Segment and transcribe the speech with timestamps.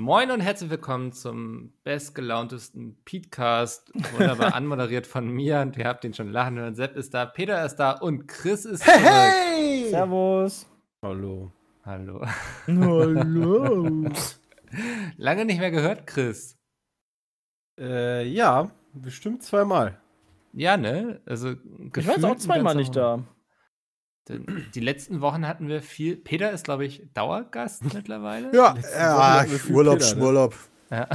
[0.00, 3.90] Moin und herzlich willkommen zum bestgelauntesten Petecast.
[4.12, 6.76] Wunderbar anmoderiert von mir und ihr habt ihn schon lachen hören.
[6.76, 9.00] Sepp ist da, Peter ist da und Chris ist zurück.
[9.02, 9.88] Hey!
[9.90, 10.70] Servus.
[11.02, 11.50] Hallo.
[11.84, 12.24] Hallo.
[12.68, 14.08] Hallo.
[15.16, 16.56] Lange nicht mehr gehört, Chris.
[17.76, 20.00] Äh, ja, bestimmt zweimal.
[20.52, 21.20] Ja, ne?
[21.26, 21.56] Also
[21.96, 23.24] Ich war jetzt auch zweimal nicht da.
[24.28, 26.16] Die letzten Wochen hatten wir viel.
[26.16, 28.54] Peter ist, glaube ich, Dauergast mittlerweile.
[28.54, 30.14] Ja, ja Urlaub, Peter, ne?
[30.14, 30.54] Schmurlaub.
[30.90, 31.08] Ja.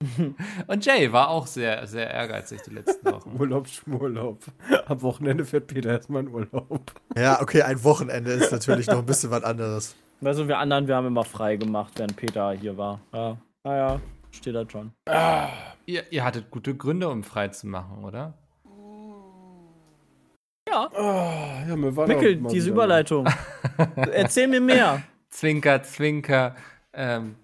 [0.68, 3.36] Und Jay war auch sehr, sehr ehrgeizig die letzten Wochen.
[3.38, 4.44] Urlaub, Schmurlaub.
[4.86, 6.92] Am Wochenende fährt Peter erstmal in Urlaub.
[7.16, 9.96] Ja, okay, ein Wochenende ist natürlich noch ein bisschen was anderes.
[10.20, 13.00] Weißt du, wir anderen, wir haben immer frei gemacht, während Peter hier war.
[13.12, 13.36] Ja.
[13.64, 14.92] Naja, steht da schon.
[15.86, 18.34] Ihr, ihr hattet gute Gründe, um frei zu machen, oder?
[20.70, 20.90] Ja.
[20.94, 23.26] Ah, ja, mir war Mickel, diese Überleitung.
[24.12, 25.02] Erzähl mir mehr.
[25.30, 26.56] Zwinker, Zwinker.
[26.92, 27.36] Ähm,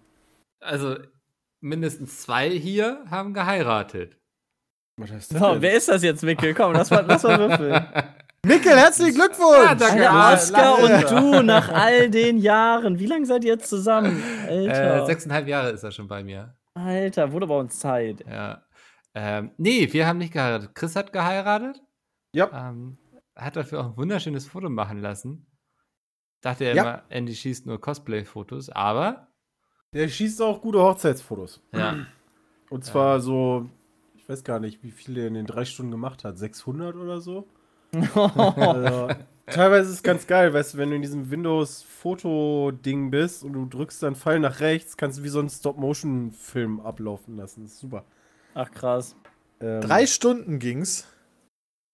[0.60, 0.96] also
[1.60, 4.18] mindestens zwei hier haben geheiratet.
[4.96, 6.54] Was heißt das So, wer ist das jetzt, Mickel?
[6.54, 7.86] Komm, lass mal, lass mal würfeln.
[8.46, 9.64] Mikkel, herzlichen Glückwunsch!
[9.64, 10.10] Ja, danke.
[10.10, 10.82] Alter, lange.
[10.82, 12.98] und du nach all den Jahren.
[12.98, 14.22] Wie lange seid ihr jetzt zusammen?
[14.46, 15.06] Äh, Alter.
[15.06, 16.54] sechseinhalb Jahre ist er schon bei mir.
[16.74, 18.22] Alter, wurde bei uns Zeit.
[18.28, 18.62] Ja.
[19.14, 20.74] Ähm, nee, wir haben nicht geheiratet.
[20.74, 21.80] Chris hat geheiratet.
[22.34, 22.50] Ja.
[22.52, 22.98] Ähm,
[23.36, 25.46] hat dafür auch ein wunderschönes Foto machen lassen.
[26.40, 26.82] Dachte er Ja.
[26.82, 29.28] immer, Andy schießt nur Cosplay-Fotos, aber
[29.92, 31.62] Der schießt auch gute Hochzeitsfotos.
[31.72, 32.06] ja.
[32.70, 33.68] Und zwar so,
[34.16, 36.38] ich weiß gar nicht, wie viel er in den drei Stunden gemacht hat.
[36.38, 37.46] 600 oder so?
[37.92, 39.08] Also,
[39.46, 43.66] teilweise ist es ganz geil, weißt du, wenn du in diesem Windows-Foto-Ding bist und du
[43.66, 47.62] drückst dann Pfeil nach rechts, kannst du wie so einen Stop-Motion-Film ablaufen lassen.
[47.62, 48.04] Das ist super.
[48.54, 49.14] Ach, krass.
[49.60, 51.06] Ähm, Drei Stunden ging's.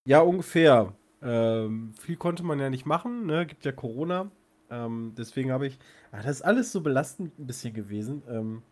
[0.07, 0.95] Ja, ungefähr.
[1.23, 3.47] Ähm, viel konnte man ja nicht machen, ne?
[3.47, 4.31] Gibt ja Corona.
[4.71, 5.79] Ähm, deswegen habe ich.
[6.13, 8.23] Ah, das ist alles so belastend ein bisschen gewesen.
[8.29, 8.63] Ähm,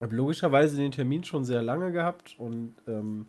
[0.00, 3.26] habe logischerweise den Termin schon sehr lange gehabt und ähm,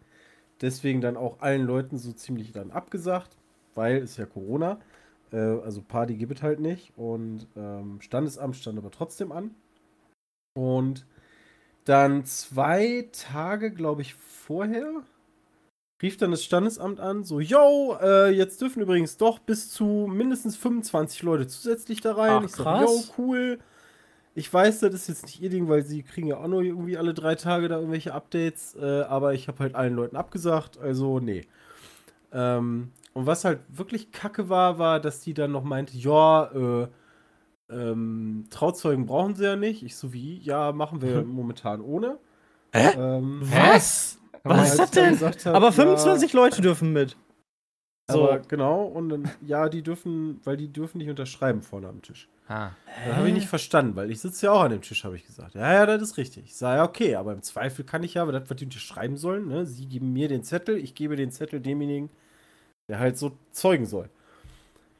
[0.61, 3.37] deswegen dann auch allen Leuten so ziemlich dann abgesagt,
[3.75, 4.79] weil es ja Corona.
[5.31, 6.93] Äh, also Party gibt es halt nicht.
[6.97, 9.51] Und ähm, Standesamt stand aber trotzdem an.
[10.55, 11.05] Und
[11.85, 15.03] dann zwei Tage, glaube ich, vorher
[16.01, 20.57] rief dann das Standesamt an, so, yo, äh, jetzt dürfen übrigens doch bis zu mindestens
[20.57, 22.31] 25 Leute zusätzlich da rein.
[22.31, 22.81] Ach, ich sag, krass.
[22.81, 23.59] yo, cool.
[24.35, 26.97] Ich weiß, das ist jetzt nicht ihr Ding, weil sie kriegen ja auch nur irgendwie
[26.97, 31.19] alle drei Tage da irgendwelche Updates, äh, aber ich habe halt allen Leuten abgesagt, also
[31.19, 31.45] nee.
[32.31, 36.87] Ähm, und was halt wirklich kacke war, war, dass die dann noch meinte, ja, äh,
[37.69, 39.83] ähm, Trauzeugen brauchen sie ja nicht.
[39.83, 42.17] Ich so wie, ja, machen wir momentan ohne.
[42.73, 42.89] Hä?
[42.97, 44.19] Ähm, Was?
[44.43, 45.19] Was ist das denn?
[45.19, 47.15] hab, Aber ja, 25 Leute dürfen mit.
[48.11, 48.23] So.
[48.23, 52.27] Aber genau, und dann, ja, die dürfen, weil die dürfen nicht unterschreiben vorne am Tisch.
[52.49, 52.71] Ah.
[53.05, 55.25] Das habe ich nicht verstanden, weil ich sitze ja auch an dem Tisch, habe ich
[55.25, 55.55] gesagt.
[55.55, 56.43] Ja, ja, das ist richtig.
[56.45, 59.15] Ich sage, ja, okay, aber im Zweifel kann ich ja, aber das, was die unterschreiben
[59.15, 59.65] sollen, ne?
[59.65, 62.09] Sie geben mir den Zettel, ich gebe den Zettel demjenigen,
[62.89, 64.09] der halt so zeugen soll.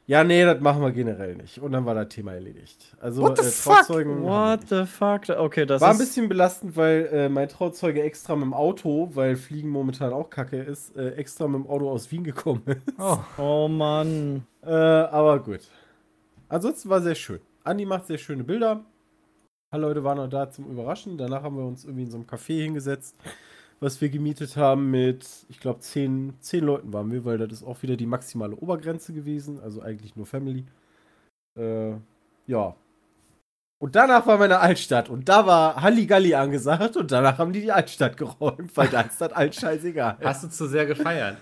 [0.06, 1.59] Ja, nee, das machen wir generell nicht.
[1.59, 2.94] Und dann war das Thema erledigt.
[3.00, 3.75] Also, What the fuck?
[3.78, 5.30] Trauzeugen wir What the fuck?
[5.30, 9.38] Okay, das War ein bisschen belastend, weil äh, mein Trauzeuge extra mit dem Auto, weil
[9.38, 12.81] Fliegen momentan auch kacke ist, äh, extra mit dem Auto aus Wien gekommen ist.
[13.00, 13.18] Oh.
[13.38, 14.46] Oh Mann.
[14.62, 15.62] Äh, aber gut.
[16.50, 17.40] Ansonsten war sehr schön.
[17.64, 18.72] Andi macht sehr schöne Bilder.
[18.74, 18.84] Ein
[19.72, 21.18] paar Leute waren auch da zum Überraschen.
[21.18, 23.16] Danach haben wir uns irgendwie in so einem Café hingesetzt,
[23.79, 27.63] was wir gemietet haben mit, ich glaube, zehn, zehn Leuten waren wir, weil das ist
[27.63, 29.59] auch wieder die maximale Obergrenze gewesen.
[29.59, 30.66] Also eigentlich nur Family.
[31.57, 31.94] Äh,
[32.47, 32.75] ja.
[33.79, 37.72] Und danach war meine Altstadt und da war Halligalli angesagt und danach haben die die
[37.72, 40.17] Altstadt geräumt, weil da ist das alt scheißegal.
[40.23, 41.37] Hast du zu sehr gefeiert?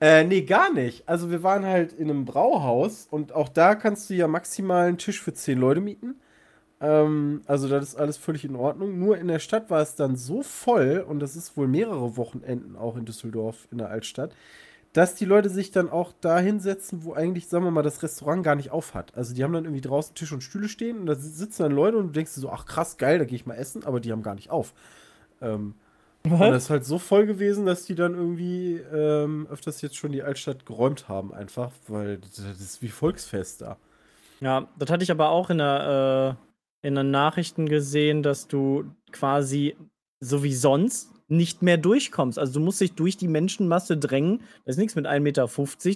[0.00, 1.08] Äh, nee, gar nicht.
[1.08, 4.98] Also wir waren halt in einem Brauhaus und auch da kannst du ja maximal einen
[4.98, 6.20] Tisch für zehn Leute mieten.
[6.84, 8.98] Ähm, also das ist alles völlig in Ordnung.
[8.98, 12.76] Nur in der Stadt war es dann so voll und das ist wohl mehrere Wochenenden
[12.76, 14.32] auch in Düsseldorf in der Altstadt,
[14.92, 18.44] dass die Leute sich dann auch da hinsetzen, wo eigentlich, sagen wir mal, das Restaurant
[18.44, 19.16] gar nicht auf hat.
[19.16, 21.96] Also die haben dann irgendwie draußen Tisch und Stühle stehen und da sitzen dann Leute
[21.96, 24.12] und du denkst dir so, ach krass, geil, da gehe ich mal essen, aber die
[24.12, 24.74] haben gar nicht auf.
[25.40, 25.74] Ähm,
[26.22, 30.12] und das ist halt so voll gewesen, dass die dann irgendwie ähm, öfters jetzt schon
[30.12, 33.76] die Altstadt geräumt haben, einfach, weil das ist wie Volksfest da.
[34.40, 36.53] Ja, das hatte ich aber auch in der, äh,
[36.84, 39.74] in den Nachrichten gesehen, dass du quasi
[40.20, 42.38] so wie sonst nicht mehr durchkommst.
[42.38, 44.42] Also du musst dich durch die Menschenmasse drängen.
[44.64, 45.48] Das ist nichts mit 1,50 Meter.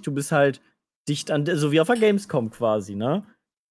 [0.02, 0.62] Du bist halt
[1.06, 3.25] dicht an, so wie auf der Gamescom quasi, ne?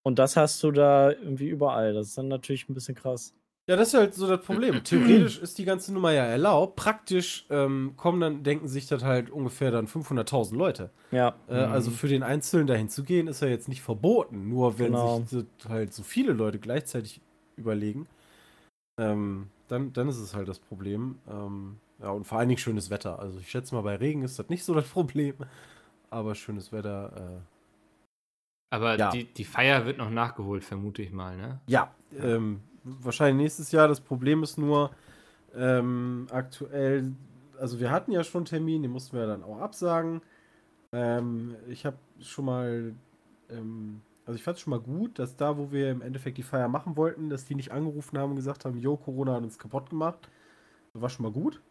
[0.04, 1.94] Und das hast du da irgendwie überall.
[1.94, 3.34] Das ist dann natürlich ein bisschen krass.
[3.70, 4.82] Ja, das ist halt so das Problem.
[4.84, 6.78] Theoretisch ist die ganze Nummer ja erlaubt.
[6.78, 10.90] Praktisch ähm, kommen dann, denken sich das halt ungefähr dann 500.000 Leute.
[11.12, 11.36] Ja.
[11.50, 14.48] Äh, Also für den Einzelnen dahin zu gehen, ist ja jetzt nicht verboten.
[14.50, 15.22] Nur wenn Genau.
[15.26, 17.20] sich halt so viele Leute gleichzeitig
[17.58, 18.08] überlegen,
[19.00, 21.20] ähm, dann, dann ist es halt das Problem.
[21.30, 23.20] Ähm, ja, und vor allen Dingen schönes Wetter.
[23.20, 25.36] Also ich schätze mal, bei Regen ist das nicht so das Problem.
[26.10, 27.12] Aber schönes Wetter,
[27.42, 29.10] äh, Aber Ja.
[29.12, 31.60] die, die Feier wird noch nachgeholt, vermute ich mal, ne?
[31.68, 32.62] Ja, ähm,
[33.02, 33.88] wahrscheinlich nächstes Jahr.
[33.88, 34.92] Das Problem ist nur,
[35.56, 37.14] ähm, aktuell,
[37.60, 40.22] also wir hatten ja schon einen Termin, den mussten wir dann auch absagen.
[40.92, 42.94] Ähm, ich habe schon mal,
[43.50, 46.44] ähm, also ich fand es schon mal gut, dass da, wo wir im Endeffekt die
[46.44, 49.58] Feier machen wollten, dass die nicht angerufen haben und gesagt haben, jo, Corona hat uns
[49.58, 50.30] kaputt gemacht.
[50.94, 51.62] Das war schon mal gut.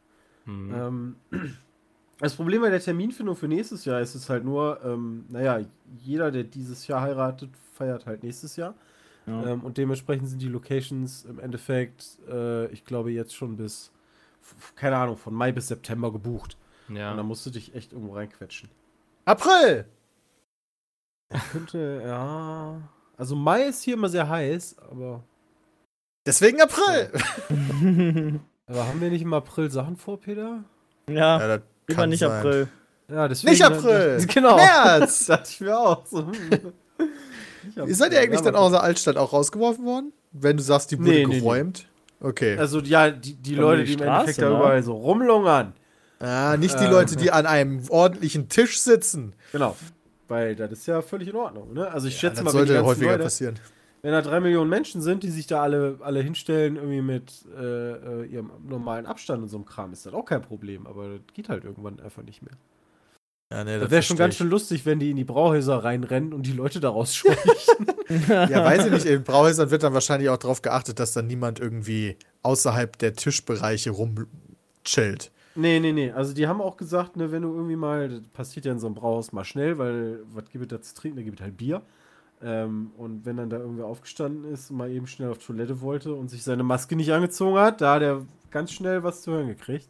[0.45, 0.75] Hm.
[0.75, 1.17] Ähm,
[2.19, 5.61] das Problem bei der Terminfindung für nächstes Jahr ist es halt nur, ähm, naja,
[5.99, 8.75] jeder, der dieses Jahr heiratet, feiert halt nächstes Jahr.
[9.27, 9.47] Ja.
[9.47, 13.91] Ähm, und dementsprechend sind die Locations im Endeffekt, äh, ich glaube, jetzt schon bis,
[14.77, 16.57] keine Ahnung, von Mai bis September gebucht.
[16.89, 17.23] Und da ja.
[17.23, 18.69] musst du dich echt irgendwo reinquetschen.
[19.25, 19.87] April!
[21.51, 22.81] Könnte, ja.
[23.17, 25.25] Also Mai ist hier immer sehr heiß, aber.
[26.25, 27.11] Deswegen April!
[28.69, 30.65] Aber haben wir nicht im April Sachen vor, Peter?
[31.09, 32.33] ja, Ja, das immer kann nicht sein.
[32.33, 32.69] April.
[33.09, 33.53] Ja, deswegen.
[33.53, 34.27] Nicht April!
[34.35, 34.57] Genau.
[34.57, 35.27] März!
[35.27, 36.05] dachte ich mir auch.
[36.07, 36.31] So.
[37.87, 40.13] Ist seid ihr eigentlich dann aus der Altstadt auch rausgeworfen worden?
[40.33, 41.89] Wenn du sagst, die wurde Nee, nee, geräumt?
[42.21, 42.57] Okay.
[42.59, 44.57] Also ja, die, die Von Leute, die im Straße, Endeffekt da ne?
[44.57, 45.73] überall so rumlungern.
[46.21, 49.35] ah, nicht die ähm, Leute, die an einem ordentlichen Tisch sitzen.
[49.53, 49.77] Genau.
[50.29, 51.73] Weil das ist ja völlig in Ordnung.
[51.75, 51.89] Ne?
[51.91, 53.55] Also ich Ja, schätze das mal, wenn die sollte ganzen häufiger Leute, passieren.
[54.03, 57.63] wenn da drei Millionen Menschen sind, die sich da alle, alle hinstellen, irgendwie mit äh,
[58.23, 60.87] äh, ihrem normalen Abstand und so einem Kram, ist das auch kein Problem.
[60.87, 62.55] Aber das geht halt irgendwann einfach nicht mehr.
[63.51, 66.47] Ja, nee, Das wäre schon ganz schön lustig, wenn die in die Brauhäuser reinrennen und
[66.47, 67.37] die Leute daraus scheuchen.
[68.09, 69.07] Ja, weiß ich nicht.
[69.07, 73.91] In Brauhäusern wird dann wahrscheinlich auch darauf geachtet, dass dann niemand irgendwie außerhalb der Tischbereiche
[73.91, 75.33] rumchillt.
[75.57, 76.13] nee, nee, nee.
[76.13, 78.87] Also die haben auch gesagt, ne, wenn du irgendwie mal, das passiert ja in so
[78.87, 81.17] einem Brauhaus mal schnell, weil was gibt es da zu trinken?
[81.17, 81.83] Da gibt es halt Bier.
[82.43, 86.15] Ähm, und wenn dann da irgendwer aufgestanden ist und mal eben schnell auf Toilette wollte
[86.15, 89.49] und sich seine Maske nicht angezogen hat, da hat er ganz schnell was zu hören
[89.49, 89.89] gekriegt.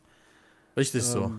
[0.77, 1.33] Richtig so.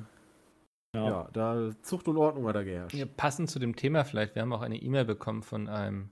[0.95, 1.05] Ja.
[1.05, 1.29] ja.
[1.33, 2.95] da Zucht und Ordnung hat da geherrscht.
[2.95, 6.11] Ja, passend zu dem Thema vielleicht, wir haben auch eine E-Mail bekommen von einem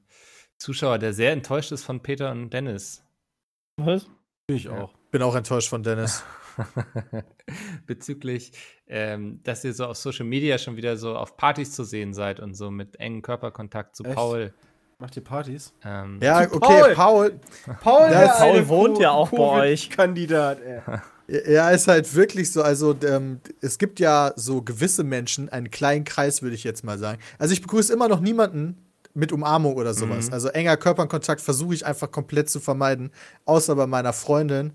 [0.58, 3.04] Zuschauer, der sehr enttäuscht ist von Peter und Dennis.
[3.78, 4.10] Was?
[4.48, 4.84] Ich Ja.
[4.84, 4.94] auch.
[5.12, 6.24] Bin auch enttäuscht von Dennis.
[7.86, 8.54] Bezüglich,
[8.88, 12.40] ähm, dass ihr so auf Social Media schon wieder so auf Partys zu sehen seid
[12.40, 14.16] und so mit engen Körperkontakt zu Echt?
[14.16, 14.54] Paul.
[14.98, 15.74] Macht ihr Partys?
[15.84, 16.94] Ähm, Ja, okay, Paul.
[16.96, 17.40] Paul.
[17.82, 19.38] Paul, der Paul wohnt Co- ja auch bei
[19.72, 19.90] euch.
[19.90, 20.82] Kandidat, ey.
[21.54, 22.62] Ja, ist halt wirklich so.
[22.62, 26.98] Also, ähm, es gibt ja so gewisse Menschen, einen kleinen Kreis, würde ich jetzt mal
[26.98, 27.20] sagen.
[27.40, 28.78] Also, ich begrüße immer noch niemanden
[29.14, 30.28] mit Umarmung oder sowas.
[30.28, 30.34] Mhm.
[30.34, 33.12] Also, enger Körperkontakt versuche ich einfach komplett zu vermeiden,
[33.46, 34.74] außer bei meiner Freundin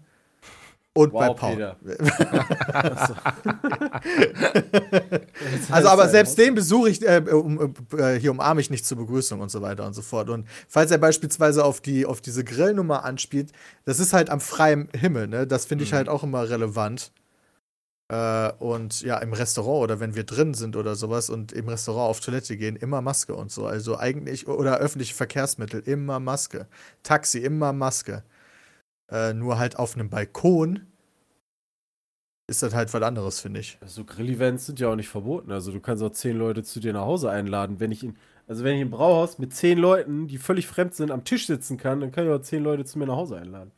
[0.95, 1.57] und bei Wow, Paul.
[1.57, 1.77] Peter.
[5.71, 9.41] Also, aber selbst den besuche ich, äh, um, äh, hier umarme ich nicht zur Begrüßung
[9.41, 10.29] und so weiter und so fort.
[10.29, 13.53] Und falls er beispielsweise auf, die, auf diese Grillnummer anspielt,
[13.85, 15.47] das ist halt am freien Himmel, ne?
[15.47, 15.97] Das finde ich Mhm.
[15.97, 17.13] halt auch immer relevant.
[18.09, 22.11] Äh, und ja, im Restaurant oder wenn wir drin sind oder sowas und im Restaurant
[22.11, 23.67] auf Toilette gehen, immer Maske und so.
[23.67, 26.67] Also eigentlich, oder öffentliche Verkehrsmittel, immer Maske.
[27.05, 28.25] Taxi, immer Maske.
[29.11, 30.87] Äh, nur halt auf einem Balkon
[32.47, 33.79] ist das halt was anderes, finde ich.
[33.87, 35.53] So Grill-Events sind ja auch nicht verboten.
[35.53, 37.79] Also du kannst auch zehn Leute zu dir nach Hause einladen.
[37.79, 38.17] Wenn ich in,
[38.49, 41.77] also wenn ich im Brauhaus mit zehn Leuten, die völlig fremd sind, am Tisch sitzen
[41.77, 43.71] kann, dann kann ich auch zehn Leute zu mir nach Hause einladen.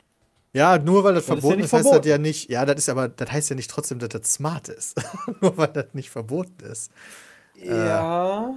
[0.53, 2.01] Ja, nur weil das, Das ist ja verboten ist, heißt verboten.
[2.03, 2.49] das ja nicht.
[2.49, 4.99] Ja, das ist aber, das heißt ja nicht trotzdem, dass das smart ist.
[5.41, 6.91] nur weil das nicht verboten ist.
[7.63, 8.55] Ja.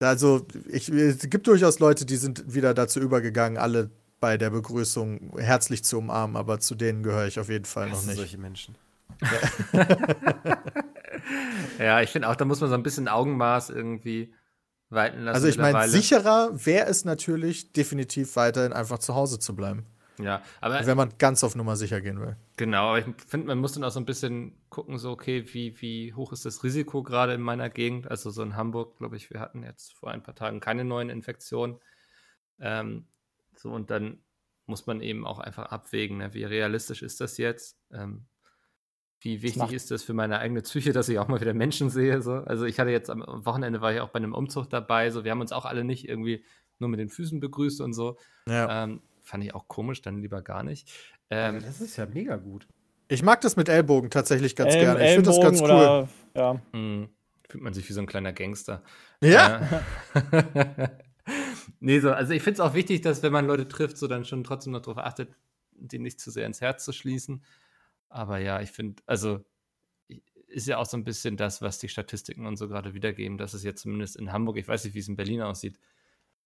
[0.00, 5.38] Also, ich, es gibt durchaus Leute, die sind wieder dazu übergegangen, alle bei der Begrüßung
[5.38, 8.16] herzlich zu umarmen, aber zu denen gehöre ich auf jeden Fall noch nicht.
[8.16, 8.76] solche Menschen.
[11.78, 14.32] ja, ich finde auch, da muss man so ein bisschen Augenmaß irgendwie
[14.90, 15.34] walten lassen.
[15.34, 19.86] Also, ich meine, sicherer wäre es natürlich, definitiv weiterhin einfach zu Hause zu bleiben,
[20.18, 22.36] Ja, aber wenn man ganz auf Nummer sicher gehen will.
[22.56, 25.80] Genau, aber ich finde, man muss dann auch so ein bisschen gucken, so, okay, wie,
[25.80, 28.10] wie hoch ist das Risiko gerade in meiner Gegend?
[28.10, 31.10] Also so in Hamburg, glaube ich, wir hatten jetzt vor ein paar Tagen keine neuen
[31.10, 31.76] Infektionen.
[32.60, 33.06] Ähm,
[33.58, 34.18] so, und dann
[34.66, 36.34] muss man eben auch einfach abwägen, ne?
[36.34, 37.78] wie realistisch ist das jetzt?
[37.92, 38.26] Ähm,
[39.20, 41.90] wie wichtig macht- ist das für meine eigene Psyche, dass ich auch mal wieder Menschen
[41.90, 42.20] sehe?
[42.22, 42.34] So?
[42.34, 45.30] Also ich hatte jetzt am Wochenende war ich auch bei einem Umzug dabei, so wir
[45.30, 46.44] haben uns auch alle nicht irgendwie
[46.78, 48.18] nur mit den Füßen begrüßt und so.
[48.46, 48.84] Ja.
[48.84, 50.90] Ähm, fand ich auch komisch, dann lieber gar nicht.
[51.30, 52.68] Ähm, das ist ja mega gut.
[53.08, 55.04] Ich mag das mit Ellbogen tatsächlich ganz El- gerne.
[55.06, 55.64] Ich finde das ganz cool.
[55.70, 56.60] oder- Ja.
[56.72, 57.08] Hm,
[57.48, 58.82] fühlt man sich wie so ein kleiner Gangster.
[59.22, 59.60] Ja,
[60.14, 60.90] Ja.
[61.80, 64.24] nee, so, also ich finde es auch wichtig, dass wenn man Leute trifft, so dann
[64.24, 65.30] schon trotzdem noch darauf achtet,
[65.72, 67.44] die nicht zu sehr ins Herz zu schließen.
[68.08, 69.44] Aber ja, ich finde, also
[70.46, 73.54] ist ja auch so ein bisschen das, was die Statistiken und so gerade wiedergeben, dass
[73.54, 75.78] es jetzt zumindest in Hamburg, ich weiß nicht, wie es in Berlin aussieht,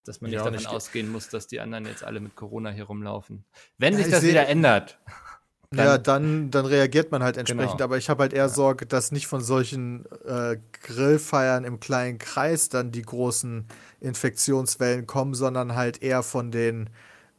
[0.05, 0.69] dass man Ja, nicht auch davon nicht.
[0.73, 3.45] ausgehen muss, dass die anderen jetzt alle mit Corona hier rumlaufen.
[3.79, 4.99] Wenn Ja, sich ich das wieder ändert.
[5.75, 7.73] Ja, dann, dann reagiert man halt entsprechend.
[7.73, 7.85] Genau.
[7.85, 12.69] Aber ich habe halt eher Sorge, dass nicht von solchen äh, Grillfeiern im kleinen Kreis
[12.69, 13.67] dann die großen
[14.01, 16.91] Infektionswellen kommen, sondern halt eher von den,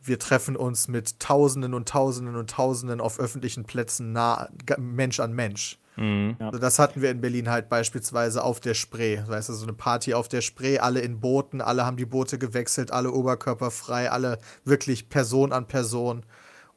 [0.02, 5.34] wir treffen uns mit Tausenden und Tausenden und Tausenden auf öffentlichen Plätzen nah, Mensch an
[5.34, 5.80] Mensch.
[5.96, 6.38] Mhm.
[6.40, 6.48] Ja.
[6.48, 9.20] Also das hatten wir in Berlin halt beispielsweise auf der Spree.
[9.26, 12.38] Weißt du, so eine Party auf der Spree, alle in Booten, alle haben die Boote
[12.38, 16.26] gewechselt, alle oberkörperfrei, alle wirklich Person an Person.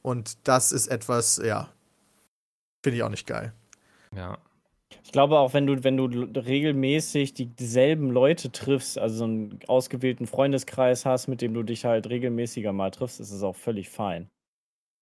[0.06, 1.68] Und das ist etwas, ja,
[2.84, 3.52] finde ich auch nicht geil.
[4.14, 4.38] Ja.
[5.02, 6.04] Ich glaube auch, wenn du, wenn du
[6.38, 11.84] regelmäßig die- dieselben Leute triffst, also so einen ausgewählten Freundeskreis hast, mit dem du dich
[11.84, 14.28] halt regelmäßiger mal triffst, ist es auch völlig fein.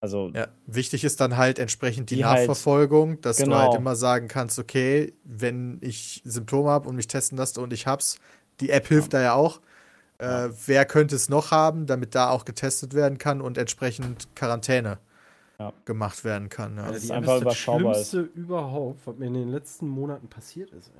[0.01, 3.57] Also, Ja, wichtig ist dann halt entsprechend die, Die halt- Nachverfolgung, dass du Genau.
[3.59, 7.87] halt immer sagen kannst, okay, wenn ich Symptome habe und mich testen lasse und ich
[7.87, 8.19] hab's,
[8.61, 9.61] die App hilft da ja auch.
[10.19, 14.99] Äh, wer könnte es noch haben, damit da auch getestet werden kann und entsprechend Quarantäne
[15.59, 15.73] Ja.
[15.85, 16.77] gemacht werden kann.
[16.77, 16.83] Ja.
[16.83, 18.11] Also Das die ist einfach das überschaubar ist.
[18.11, 20.91] Schlimmste überhaupt, was mir in den letzten Monaten passiert ist.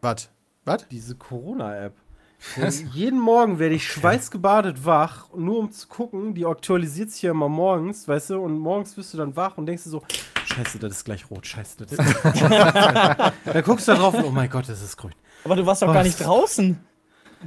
[0.00, 0.28] Was?
[0.64, 0.86] Was?
[0.88, 1.94] Diese Corona-App.
[2.92, 7.48] Jeden Morgen werde ich schweißgebadet wach, nur um zu gucken, die aktualisiert sich ja immer
[7.48, 10.02] morgens, weißt du, und morgens bist du dann wach und denkst dir so,
[10.44, 12.36] scheiße, das ist gleich rot, scheiße, das ist gleich rot.
[12.36, 13.32] scheiße.
[13.46, 15.14] dann guckst du da drauf und oh mein Gott, das ist grün.
[15.44, 16.78] aber du warst doch gar nicht draußen.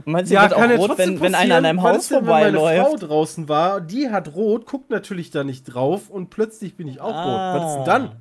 [0.05, 2.11] Meinst du, Ja, wird auch kann ja rot, wenn, wenn einer an Was Haus ist
[2.11, 3.03] denn, wenn meine Frau vorbeiläuft?
[3.03, 7.07] draußen war, die hat rot, guckt natürlich da nicht drauf und plötzlich bin ich auch
[7.13, 7.61] rot.
[7.61, 8.11] Was ist denn dann?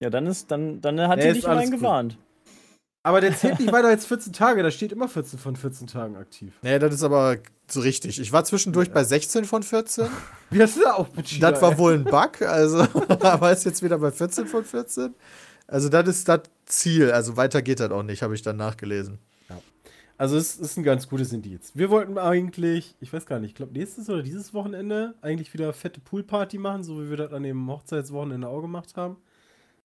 [0.00, 1.70] Ja, dann ist, dann, dann hat Nee, die dich gut.
[1.70, 2.18] gewarnt.
[3.04, 6.16] Aber der zählt nicht weiter als 14 Tage, da steht immer 14 von 14 Tagen
[6.16, 6.52] aktiv.
[6.62, 7.36] Nee, das ist aber
[7.68, 8.20] so richtig.
[8.20, 10.06] Ich war zwischendurch bei 16 von 14.
[10.50, 12.86] Wie hast du da auch mit Das war wohl ein Bug, also
[13.20, 15.14] aber ist jetzt wieder bei 14 von 14.
[15.66, 17.10] Also das ist das Ziel.
[17.10, 19.18] Also weiter geht das auch nicht, habe ich dann nachgelesen.
[20.18, 21.72] Also es ist ein ganz gutes Indiz.
[21.74, 25.72] Wir wollten eigentlich, ich weiß gar nicht, ich glaube nächstes oder dieses Wochenende eigentlich wieder
[25.72, 29.16] fette Poolparty machen, so wie wir das an dem Hochzeitswochenende auch gemacht haben.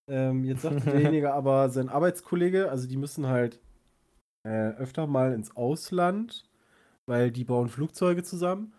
[0.08, 3.60] Ähm, jetzt sagte derjenige aber, sein Arbeitskollege, also die müssen halt
[4.44, 6.46] äh, öfter mal ins Ausland,
[7.06, 8.74] weil die bauen Flugzeuge zusammen.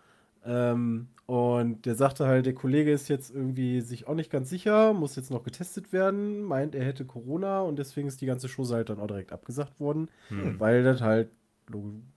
[0.45, 4.93] Ähm, und der sagte halt, der Kollege ist jetzt irgendwie sich auch nicht ganz sicher,
[4.93, 8.73] muss jetzt noch getestet werden, meint, er hätte Corona und deswegen ist die ganze Chose
[8.75, 10.59] halt dann auch direkt abgesagt worden Hm.
[10.59, 11.29] weil das halt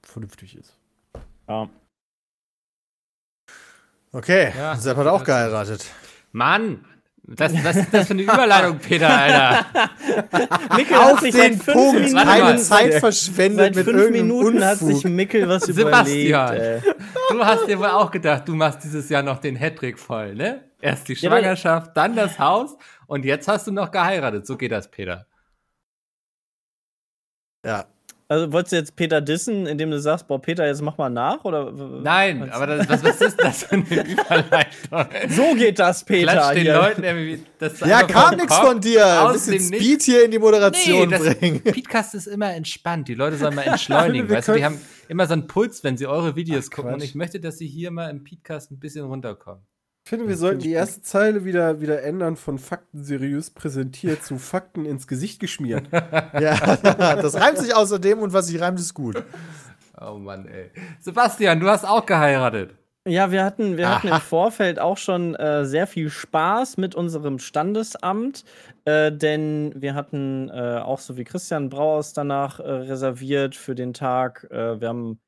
[0.02, 0.76] vernünftig ist.
[1.48, 1.68] Ja.
[4.12, 5.86] Okay, Ja, Sepp hat auch das- geheiratet.
[6.32, 6.84] Mann!
[7.24, 9.64] Das, was ist das für eine Überleitung, Peter, Alter?
[10.76, 12.58] Mikkel hat Auf sich den seit fünf Punkt, Minuten, keine.
[12.58, 15.10] Zeit verschwendet seit mit fünf Minuten hat sich Unfug.
[15.12, 16.56] Mikkel was Sebastian.
[16.56, 16.96] überlegt.
[17.30, 20.68] Du hast dir wohl auch gedacht, du machst dieses Jahr noch den Hattrick voll, ne?
[20.80, 24.44] Erst die Ja, Schwangerschaft, dann das Haus und jetzt hast du noch geheiratet.
[24.44, 25.26] So geht das, Peter.
[27.64, 27.86] Ja,
[28.32, 31.44] Also wolltest du jetzt Peter dissen, indem du sagst, boah, Peter, jetzt mach mal nach?
[31.44, 31.70] Oder?
[31.70, 35.04] Nein, aber das, was, was ist das für eine Überleitung?
[35.28, 36.32] So geht das, Peter.
[36.32, 36.72] Klatsch den hier.
[36.72, 37.44] Leuten irgendwie.
[37.58, 39.04] Das ja kam nichts von dir.
[39.04, 39.84] Ein aus bisschen dem Nichts.
[39.84, 41.60] Speed hier in die Moderation Nee, bringen.
[41.62, 43.06] Podcast ist immer entspannt.
[43.08, 44.26] Die Leute sollen mal entschleunigen.
[44.30, 46.92] Wir weißt du, die haben immer so einen Puls, wenn sie eure Videos Ach, gucken.
[46.94, 47.08] Und Quatsch.
[47.10, 49.62] ich möchte, dass sie hier mal im Podcast ein bisschen runterkommen.
[50.04, 54.36] Ich finde, wir sollten die erste Zeile wieder, wieder ändern von Fakten seriös präsentiert zu
[54.36, 55.88] Fakten ins Gesicht geschmiert.
[55.92, 59.22] Ja, das reimt sich außerdem und was sich reimt, ist gut.
[60.00, 60.70] Oh Mann, ey.
[61.00, 62.74] Sebastian, du hast auch geheiratet.
[63.06, 67.40] Ja, wir hatten, wir hatten im Vorfeld auch schon äh, sehr viel Spaß mit unserem
[67.40, 68.44] Standesamt,
[68.84, 73.92] äh, denn wir hatten äh, auch so wie Christian Brauhaus danach äh, reserviert für den
[73.92, 74.46] Tag.
[74.50, 75.20] Äh, wir haben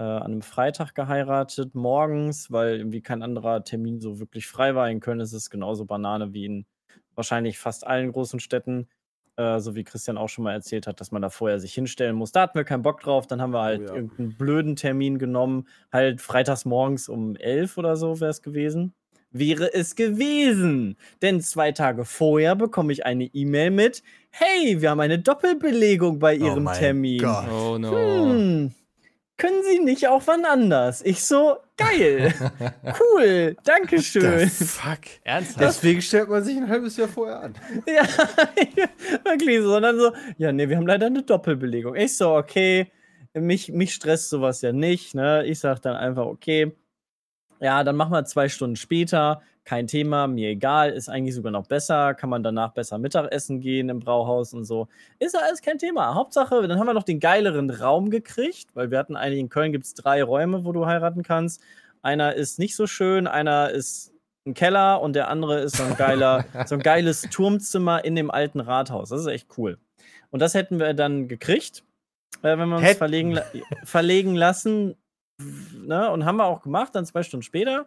[0.00, 4.88] äh, an einem Freitag geheiratet, morgens, weil irgendwie kein anderer Termin so wirklich frei war.
[4.88, 6.66] In Köln ist es genauso Banane wie in
[7.14, 8.88] wahrscheinlich fast allen großen Städten.
[9.36, 12.16] Äh, so wie Christian auch schon mal erzählt hat, dass man da vorher sich hinstellen
[12.16, 12.32] muss.
[12.32, 13.26] Da hatten wir keinen Bock drauf.
[13.26, 13.94] Dann haben wir halt ja.
[13.94, 15.68] irgendeinen blöden Termin genommen.
[15.92, 18.94] Halt freitags morgens um elf oder so wäre es gewesen.
[19.32, 20.96] Wäre es gewesen.
[21.20, 26.34] Denn zwei Tage vorher bekomme ich eine E-Mail mit: Hey, wir haben eine Doppelbelegung bei
[26.34, 27.20] Ihrem mein Termin.
[27.20, 27.48] Gott.
[27.52, 27.92] Oh no.
[27.92, 28.72] Hm,
[29.40, 31.00] können Sie nicht auch wann anders?
[31.02, 32.34] Ich so, geil.
[33.00, 34.48] cool, The Dankeschön.
[34.50, 34.98] fuck.
[35.24, 35.60] Ernsthaft?
[35.60, 37.54] Deswegen stellt man sich ein halbes Jahr vorher an.
[37.86, 38.02] Ja,
[39.24, 39.76] wirklich so.
[39.76, 41.96] Und dann so, ja, nee, wir haben leider eine Doppelbelegung.
[41.96, 42.92] Ich so, okay,
[43.32, 45.14] mich, mich stresst sowas ja nicht.
[45.14, 45.46] Ne?
[45.46, 46.72] Ich sag dann einfach, okay,
[47.60, 49.40] ja, dann machen wir zwei Stunden später.
[49.64, 53.88] Kein Thema, mir egal, ist eigentlich sogar noch besser, kann man danach besser Mittagessen gehen
[53.88, 54.88] im Brauhaus und so.
[55.18, 56.14] Ist alles kein Thema.
[56.14, 59.72] Hauptsache, dann haben wir noch den geileren Raum gekriegt, weil wir hatten eigentlich in Köln
[59.72, 61.62] gibt es drei Räume, wo du heiraten kannst.
[62.02, 64.12] Einer ist nicht so schön, einer ist
[64.46, 68.30] ein Keller und der andere ist so ein geiler, so ein geiles Turmzimmer in dem
[68.30, 69.10] alten Rathaus.
[69.10, 69.78] Das ist echt cool.
[70.30, 71.84] Und das hätten wir dann gekriegt,
[72.42, 73.38] äh, wenn wir uns verlegen,
[73.84, 74.96] verlegen lassen.
[75.86, 76.10] Ne?
[76.10, 77.86] Und haben wir auch gemacht, dann zwei Stunden später.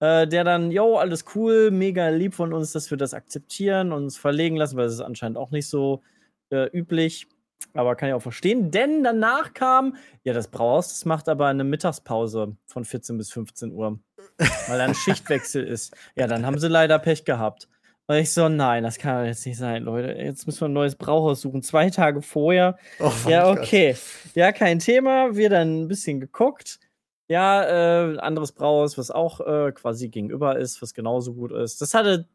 [0.00, 4.04] Äh, der dann, yo, alles cool, mega lieb von uns, dass wir das akzeptieren und
[4.04, 6.02] uns verlegen lassen, weil es ist anscheinend auch nicht so
[6.50, 7.26] äh, üblich.
[7.72, 8.70] Aber kann ich auch verstehen.
[8.70, 13.72] Denn danach kam, ja, das Brauhaus, das macht aber eine Mittagspause von 14 bis 15
[13.72, 13.98] Uhr.
[14.68, 15.96] Weil da ein Schichtwechsel ist.
[16.14, 17.68] Ja, dann haben sie leider Pech gehabt.
[18.06, 20.12] Und ich so, nein, das kann doch jetzt nicht sein, Leute.
[20.12, 21.62] Jetzt müssen wir ein neues Brauhaus suchen.
[21.62, 22.78] Zwei Tage vorher.
[23.00, 23.64] Oh, Ja, mein Gott.
[23.64, 23.96] okay.
[24.34, 25.34] Ja, kein Thema.
[25.34, 26.78] Wir dann ein bisschen geguckt.
[27.28, 27.64] Ja,
[28.12, 31.80] äh, anderes Brauhaus, was auch äh, quasi gegenüber ist, was genauso gut ist.
[31.80, 32.28] Das hatte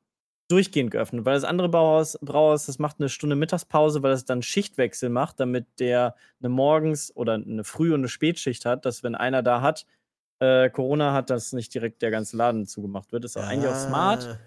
[0.49, 4.41] durchgehend geöffnet, weil das andere Brauhaus, Brauhaus, das macht eine Stunde Mittagspause, weil es dann
[4.41, 9.15] Schichtwechsel macht, damit der eine Morgens- oder eine Früh- und eine Spätschicht hat, dass wenn
[9.15, 9.85] einer da hat,
[10.39, 13.23] äh, Corona hat, dass nicht direkt der ganze Laden zugemacht wird.
[13.23, 14.27] Ist auch eigentlich auch smart.
[14.29, 14.37] Ah.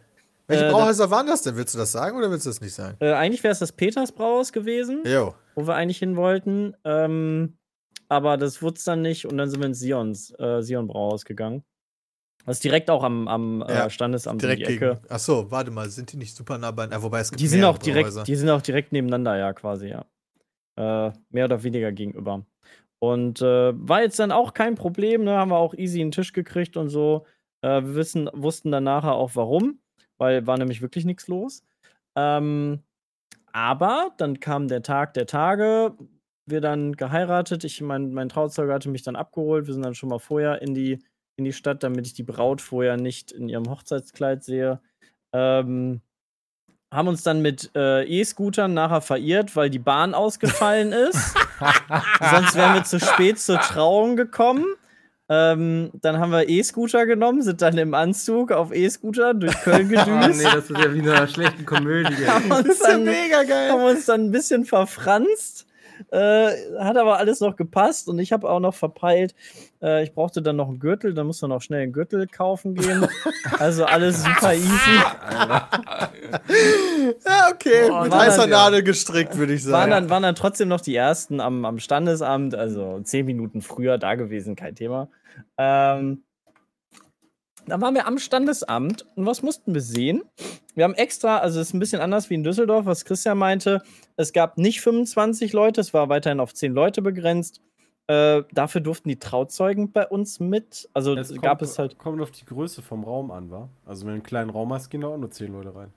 [0.47, 1.57] Welche Äh, Brauhäuser waren das denn?
[1.57, 2.97] Willst du das sagen oder willst du das nicht sagen?
[3.01, 5.03] Äh, eigentlich wäre es das Peters Brauhaus gewesen.
[5.07, 5.35] Jo.
[5.55, 6.77] wo wir eigentlich hin wollten.
[6.85, 7.57] Ähm,
[8.15, 11.25] aber das wurde es dann nicht und dann sind wir ins Sions, äh, Sion Brauhaus
[11.25, 11.63] gegangen.
[12.47, 14.95] Das ist direkt auch am, am Ja, äh, Standesamt Direkt um die Ecke.
[15.01, 15.11] gegen.
[15.13, 16.91] Achso, warte mal, sind die nicht super nah bei.
[16.91, 18.25] Ah, wobei es gibt Die sind, auch direkt, Brauhäuser.
[18.25, 20.05] die sind auch direkt nebeneinander, ja, quasi, ja.
[20.77, 22.45] Äh, mehr oder weniger gegenüber.
[22.99, 25.37] Und äh, war jetzt dann auch kein Problem, ne?
[25.37, 27.25] Haben wir auch easy einen Tisch gekriegt und so.
[27.63, 29.79] Äh, wir wissen, wussten dann nachher auch warum,
[30.19, 31.63] weil war nämlich wirklich nichts los.
[32.17, 32.81] Ähm,
[33.53, 35.97] aber dann kam der Tag der Tage,
[36.47, 37.65] wir dann geheiratet.
[37.65, 39.67] Ich, mein, mein Trauzeuge hatte mich dann abgeholt.
[39.67, 40.99] Wir sind dann schon mal vorher in die,
[41.37, 44.81] in die Stadt, damit ich die Braut vorher nicht in ihrem Hochzeitskleid sehe.
[45.33, 46.01] Ähm,
[46.93, 51.35] haben uns dann mit äh, E-Scootern nachher verirrt, weil die Bahn ausgefallen ist.
[52.31, 54.65] Sonst wären wir zu spät zur Trauung gekommen.
[55.29, 60.05] Ähm, dann haben wir E-Scooter genommen, sind dann im Anzug auf E-Scooter durch Köln Oh,
[60.05, 60.39] gedüst.
[60.39, 62.27] nee, das ist ja wie in einer schlechten Komödie.
[62.29, 63.71] haben, Das uns ist ja mega geil.
[63.73, 65.67] haben uns dann ein bisschen verfranst.
[66.11, 69.35] Äh, hat aber alles noch gepasst und ich habe auch noch verpeilt.
[69.83, 73.07] Äh, ich brauchte dann noch einen Gürtel, dann musste noch schnell einen Gürtel kaufen gehen.
[73.59, 74.65] Also alles super easy.
[77.27, 77.89] Ja, okay.
[77.89, 79.91] Boah, mit heißer Nadel gestrickt, würde ich Waren sagen.
[79.91, 84.15] dann, waren dann trotzdem noch die ersten am, am Standesamt, also zehn Minuten früher da
[84.15, 85.09] gewesen, kein Thema.
[85.59, 86.23] Ähm,
[87.67, 90.23] dann waren wir am Standesamt und was mussten wir sehen?
[90.75, 93.83] Wir haben extra, also es ist ein bisschen anders wie in Düsseldorf, was Christian meinte.
[94.17, 97.61] Es gab nicht 25 Leute, es war weiterhin auf 10 Leute begrenzt.
[98.07, 100.89] Äh, dafür durften die Trauzeugen bei uns mit.
[100.93, 101.99] Also Es gab kommt, es halt.
[101.99, 103.71] Kommt auf die Größe vom Raum an, war.
[103.87, 105.93] Also wenn du einen kleinen Raum hast, gehen da auch nur 10 Leute rein.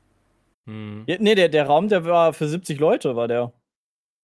[0.68, 1.04] Hm.
[1.08, 3.52] Ja, nee, der, der Raum, der war für 70 Leute, war der.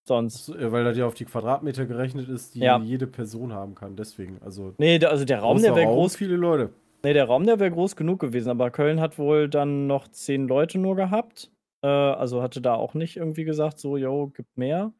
[0.06, 0.46] Sonst.
[0.46, 2.78] So, weil da dir auf die Quadratmeter gerechnet ist, die Ja.
[2.78, 3.96] jede Person haben kann.
[3.96, 6.70] Deswegen, also Nee, der, also der Raum, der wäre groß viele Leute.
[7.04, 10.48] Nee, der Raum, der wäre groß genug gewesen, aber Köln hat wohl dann noch zehn
[10.48, 11.50] Leute nur gehabt.
[11.84, 14.94] Äh, also hatte da auch nicht irgendwie gesagt, so, yo, gibt mehr.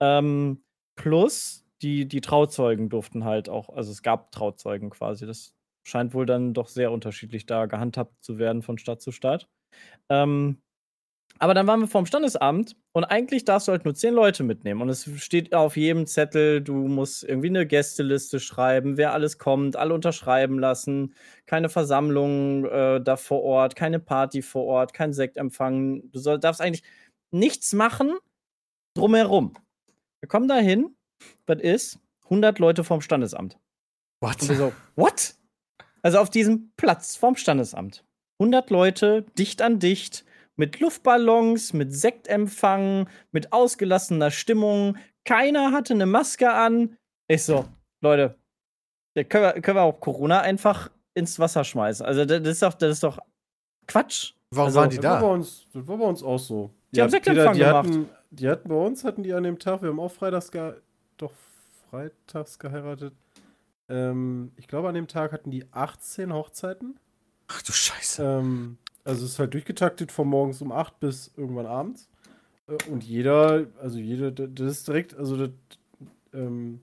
[0.00, 0.62] Ähm,
[0.96, 5.26] plus die, die Trauzeugen durften halt auch, also es gab Trauzeugen quasi.
[5.26, 5.54] Das
[5.86, 9.48] scheint wohl dann doch sehr unterschiedlich da gehandhabt zu werden von Stadt zu Stadt.
[10.10, 10.60] Ähm,
[11.38, 14.80] aber dann waren wir vorm Standesamt und eigentlich darfst du halt nur zehn Leute mitnehmen.
[14.80, 19.76] Und es steht auf jedem Zettel, du musst irgendwie eine Gästeliste schreiben, wer alles kommt,
[19.76, 21.14] alle unterschreiben lassen,
[21.46, 26.10] keine Versammlung äh, da vor Ort, keine Party vor Ort, kein Sektempfang.
[26.10, 26.84] Du soll, darfst eigentlich
[27.30, 28.14] nichts machen
[28.94, 29.54] drumherum.
[30.20, 30.96] Wir kommen da hin,
[31.46, 31.98] was ist?
[32.24, 33.58] 100 Leute vom Standesamt.
[34.20, 34.42] What?
[34.42, 35.34] Und wir so, what?
[36.02, 38.04] Also auf diesem Platz vorm Standesamt.
[38.38, 40.24] 100 Leute, dicht an dicht,
[40.56, 44.96] mit Luftballons, mit Sektempfang, mit ausgelassener Stimmung.
[45.24, 46.96] Keiner hatte eine Maske an.
[47.28, 47.66] Ich so,
[48.00, 48.36] Leute,
[49.14, 52.04] da können wir, können wir auch Corona einfach ins Wasser schmeißen.
[52.04, 53.18] Also das ist doch, das ist doch
[53.86, 54.34] Quatsch.
[54.50, 55.32] Warum Also, waren die Das war, bei da?
[55.32, 56.70] uns, das war bei uns auch so.
[56.92, 57.86] Die haben Sektempfang die gemacht.
[57.86, 60.74] hatten, die hatten bei uns, hatten die an dem Tag, wir haben auch freitags, ge
[61.16, 61.32] doch
[61.90, 63.14] freitags geheiratet.
[63.88, 66.98] Ähm, ich glaube, an dem Tag hatten die 18 Hochzeiten.
[67.48, 68.22] Ach du Scheiße.
[68.24, 72.08] Ähm, also es ist halt durchgetaktet von morgens um 8 bis irgendwann abends.
[72.68, 75.50] Äh, Und jeder, also jede, d- das ist direkt, also das,
[76.34, 76.80] ähm,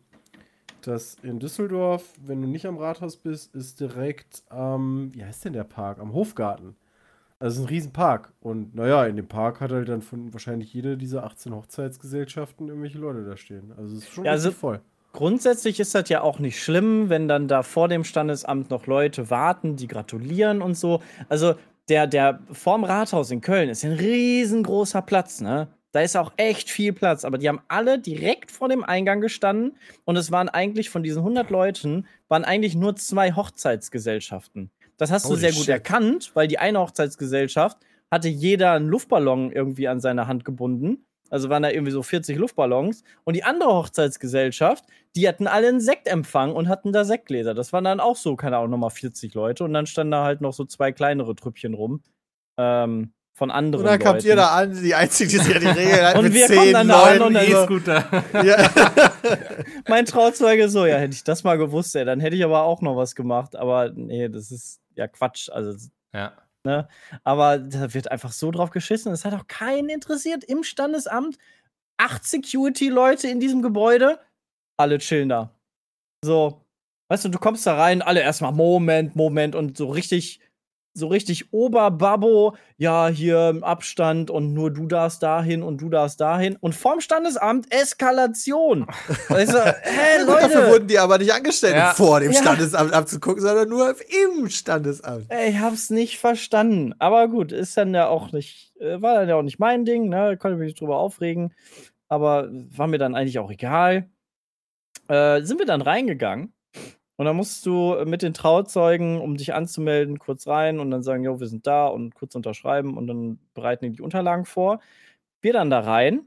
[0.82, 5.54] das in Düsseldorf, wenn du nicht am Rathaus bist, ist direkt am, wie heißt denn
[5.54, 6.00] der Park?
[6.00, 6.76] Am Hofgarten.
[7.40, 8.32] Also es ist ein Riesenpark.
[8.42, 12.98] Und naja, in dem Park hat halt dann von wahrscheinlich jede dieser 18 Hochzeitsgesellschaften irgendwelche
[13.00, 13.72] Leute da stehen.
[13.78, 14.80] Also es ist schon Ja, also- voll.
[15.16, 19.30] Grundsätzlich ist das ja auch nicht schlimm, wenn dann da vor dem Standesamt noch Leute
[19.30, 21.02] warten, die gratulieren und so.
[21.30, 21.54] Also
[21.90, 25.68] der, der vorm Rathaus in Köln ist ein riesengroßer Platz, ne?
[25.92, 29.78] Da ist auch echt viel Platz, aber die haben alle direkt vor dem Eingang gestanden
[30.06, 34.72] und es waren eigentlich von diesen 100 Leuten, waren eigentlich nur zwei Hochzeitsgesellschaften.
[34.98, 35.70] Das hast du Holy sehr gut shit.
[35.70, 37.78] erkannt, weil die eine Hochzeitsgesellschaft
[38.10, 41.06] hatte jeder einen Luftballon irgendwie an seine Hand gebunden.
[41.34, 43.04] Also waren da irgendwie so 40 Luftballons.
[43.24, 47.56] Und die andere Hochzeitsgesellschaft, die hatten alle einen Sektempfang und hatten da Sektgläser.
[47.56, 49.64] Das waren dann auch so, keine Ahnung, nochmal 40 Leute.
[49.64, 52.04] Und dann standen da halt noch so zwei kleinere Trüppchen rum.
[52.60, 54.28] Ähm, von anderen Und dann kamt Leuten.
[54.28, 56.56] ihr da an, die Einzige, die sich an die Regeln hat, Und mit wir zehn
[56.56, 57.64] kommen dann da an und dann so.
[57.64, 58.24] E-Scooter.
[58.46, 58.70] ja.
[59.88, 62.82] mein Trauzeuge so, ja, hätte ich das mal gewusst, ey, dann hätte ich aber auch
[62.82, 63.56] noch was gemacht.
[63.56, 65.50] Aber nee, das ist ja Quatsch.
[65.50, 65.74] Also,
[66.14, 66.34] ja.
[67.24, 69.12] Aber da wird einfach so drauf geschissen.
[69.12, 71.38] Es hat auch keinen interessiert im Standesamt.
[71.98, 74.20] Acht Security-Leute in diesem Gebäude,
[74.78, 75.54] alle chillen da.
[76.26, 76.66] So,
[77.10, 80.40] weißt du, du kommst da rein, alle erstmal Moment, Moment und so richtig,
[80.96, 86.22] so richtig Oberbabbo, ja, hier im Abstand und nur du darfst dahin und du darfst
[86.22, 86.56] dahin.
[86.60, 88.86] Und vorm Standesamt Eskalation.
[89.28, 90.72] Du, hä, Dafür Leute.
[90.72, 91.94] wurden die aber nicht angestellt, Ja.
[91.94, 92.42] vor dem Ja.
[92.42, 93.96] Standesamt abzugucken, sondern nur
[94.36, 95.26] im Standesamt.
[95.30, 96.94] Ey, ich hab's nicht verstanden.
[97.00, 100.10] Aber gut, ist dann ja auch nicht, äh, war dann ja auch nicht mein Ding,
[100.10, 100.38] ne?
[100.38, 101.54] Konnte mich nicht drüber aufregen.
[102.08, 104.10] Aber war mir dann eigentlich auch egal.
[105.08, 106.53] Äh, sind wir dann reingegangen.
[107.24, 111.24] Und dann musst du mit den Trauzeugen, um dich anzumelden, kurz rein und dann sagen,
[111.24, 114.82] jo, wir sind da und kurz unterschreiben und dann bereiten die die Unterlagen vor.
[115.40, 116.24] Wir dann da rein.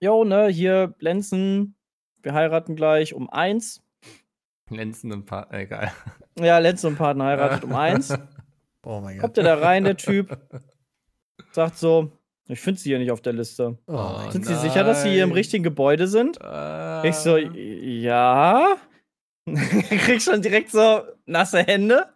[0.00, 1.74] Jo, ne, hier, Lenzen,
[2.22, 3.82] wir heiraten gleich um eins.
[4.70, 5.92] Lenzen und Paar, egal.
[6.40, 8.10] Ja, Lenzen und Partner heiratet um eins.
[8.86, 9.20] Oh mein Gott.
[9.24, 10.38] Kommt er da rein, der Typ,
[11.52, 12.12] sagt so,
[12.46, 13.76] ich finde sie hier nicht auf der Liste.
[13.86, 14.54] Oh mein Sind Gott.
[14.54, 15.36] Sie sicher, dass Sie hier im nein.
[15.36, 16.38] richtigen Gebäude sind?
[17.02, 18.78] Ich so, ja.
[19.88, 22.08] Krieg schon direkt so nasse Hände.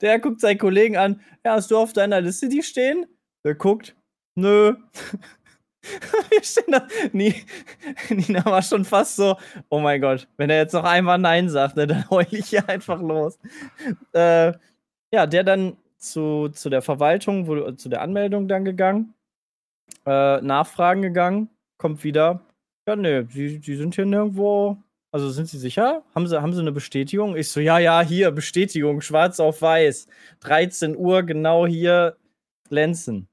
[0.00, 1.20] Der guckt seinen Kollegen an.
[1.44, 3.06] Ja, hast du auf deiner Liste die stehen?
[3.44, 3.94] Der guckt.
[4.34, 4.74] Nö.
[6.30, 6.86] Wir stehen da.
[7.12, 7.44] Ni-
[8.10, 9.36] Nina war schon fast so,
[9.68, 12.68] oh mein Gott, wenn er jetzt noch einmal Nein sagt, ne, dann heul ich hier
[12.68, 13.38] einfach los.
[14.12, 14.52] Äh,
[15.14, 19.14] ja, der dann zu, zu der Verwaltung, wo, zu der Anmeldung dann gegangen,
[20.06, 22.40] äh, Nachfragen gegangen, kommt wieder.
[22.88, 24.78] Ja, nee, die, die sind hier nirgendwo.
[25.12, 26.02] Also sind Sie sicher?
[26.14, 27.36] Haben Sie, haben Sie eine Bestätigung?
[27.36, 30.08] Ich so, ja, ja, hier, Bestätigung, schwarz auf weiß.
[30.40, 32.16] 13 Uhr, genau hier,
[32.68, 33.28] Lenzen.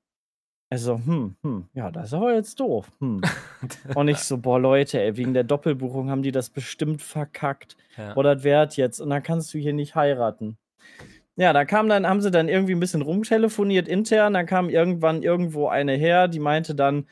[0.70, 2.92] Also, hm, hm, ja, das ist aber jetzt doof.
[3.00, 3.22] Hm.
[3.96, 7.76] Und ich so, boah, Leute, ey, wegen der Doppelbuchung haben die das bestimmt verkackt.
[7.96, 8.14] Ja.
[8.16, 9.00] Boah, das wert jetzt.
[9.00, 10.58] Und dann kannst du hier nicht heiraten.
[11.36, 14.34] Ja, da kam dann, haben sie dann irgendwie ein bisschen rumtelefoniert intern.
[14.34, 17.08] Dann kam irgendwann irgendwo eine her, die meinte dann,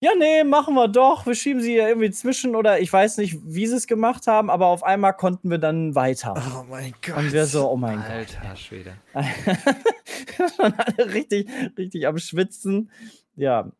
[0.00, 1.26] ja, nee, machen wir doch.
[1.26, 4.48] Wir schieben sie hier irgendwie zwischen oder ich weiß nicht, wie sie es gemacht haben,
[4.48, 6.34] aber auf einmal konnten wir dann weiter.
[6.56, 7.16] Oh mein Gott.
[7.16, 8.08] Und wir so, oh mein Gott.
[8.08, 8.94] Alter Schwede.
[10.56, 12.92] Schon alle richtig, richtig am Schwitzen.
[13.34, 13.72] Ja.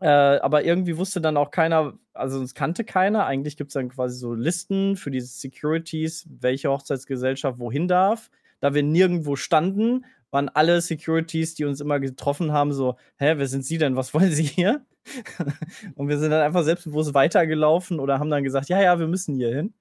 [0.00, 3.26] Äh, aber irgendwie wusste dann auch keiner, also es kannte keiner.
[3.26, 8.30] Eigentlich gibt es dann quasi so Listen für diese Securities, welche Hochzeitsgesellschaft wohin darf.
[8.60, 13.46] Da wir nirgendwo standen, waren alle Securities, die uns immer getroffen haben, so, hä, wer
[13.46, 13.96] sind Sie denn?
[13.96, 14.84] Was wollen Sie hier?
[15.94, 19.34] Und wir sind dann einfach selbstbewusst weitergelaufen oder haben dann gesagt, ja, ja, wir müssen
[19.36, 19.74] hier hin.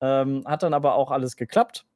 [0.00, 1.86] Ähm, hat dann aber auch alles geklappt.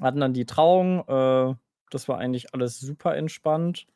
[0.00, 1.54] Hatten dann die Trauung, äh,
[1.90, 3.86] das war eigentlich alles super entspannt.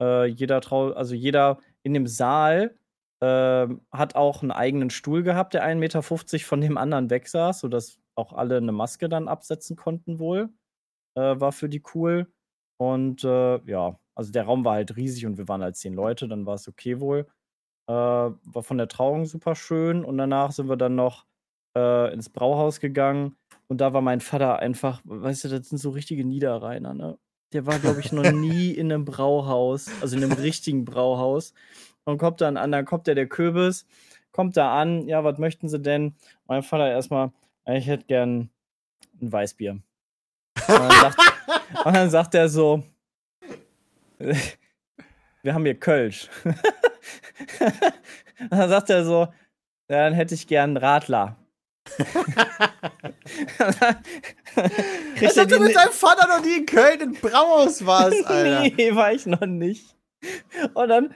[0.00, 2.74] Äh, jeder Trau, also jeder in dem Saal
[3.22, 7.60] ähm, hat auch einen eigenen Stuhl gehabt, der 1,50 Meter von dem anderen weg saß,
[7.60, 10.50] sodass auch alle eine Maske dann absetzen konnten wohl.
[11.14, 12.26] Äh, war für die cool.
[12.92, 16.28] Und äh, ja, also der Raum war halt riesig und wir waren halt zehn Leute,
[16.28, 17.26] dann war es okay wohl.
[17.88, 21.26] Äh, war von der Trauung super schön und danach sind wir dann noch
[21.76, 23.36] äh, ins Brauhaus gegangen
[23.68, 27.18] und da war mein Vater einfach, weißt du, das sind so richtige Niederrheiner, ne?
[27.52, 31.54] Der war, glaube ich, noch nie in einem Brauhaus, also in einem richtigen Brauhaus.
[32.04, 33.86] Und kommt dann an, dann kommt der, der Kürbis,
[34.32, 36.14] kommt da an, ja, was möchten Sie denn?
[36.46, 37.32] Mein Vater erstmal,
[37.66, 38.50] "Ja, ich hätte gern
[39.20, 39.80] ein Weißbier.
[40.68, 41.18] Und dann sagt,
[41.84, 42.82] und dann sagt er so,
[45.42, 46.28] wir haben hier Kölsch.
[46.44, 46.56] und
[48.50, 49.28] dann sagt er so,
[49.88, 51.36] ja, dann hätte ich gern einen Radler.
[55.20, 58.62] Als ob du mit deinem Vater noch nie in Köln im Brauhaus warst, Alter.
[58.62, 59.94] nee, war ich noch nicht.
[60.72, 61.14] Und dann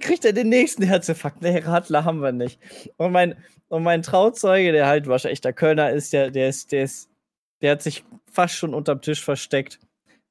[0.00, 1.42] kriegt er den nächsten Herzinfarkt.
[1.42, 2.60] Nee, Radler haben wir nicht.
[2.96, 3.36] Und mein,
[3.68, 7.10] und mein Trauzeuge, der halt waschechter Kölner ist, der, der ist, der ist,
[7.62, 9.78] der hat sich fast schon unterm Tisch versteckt.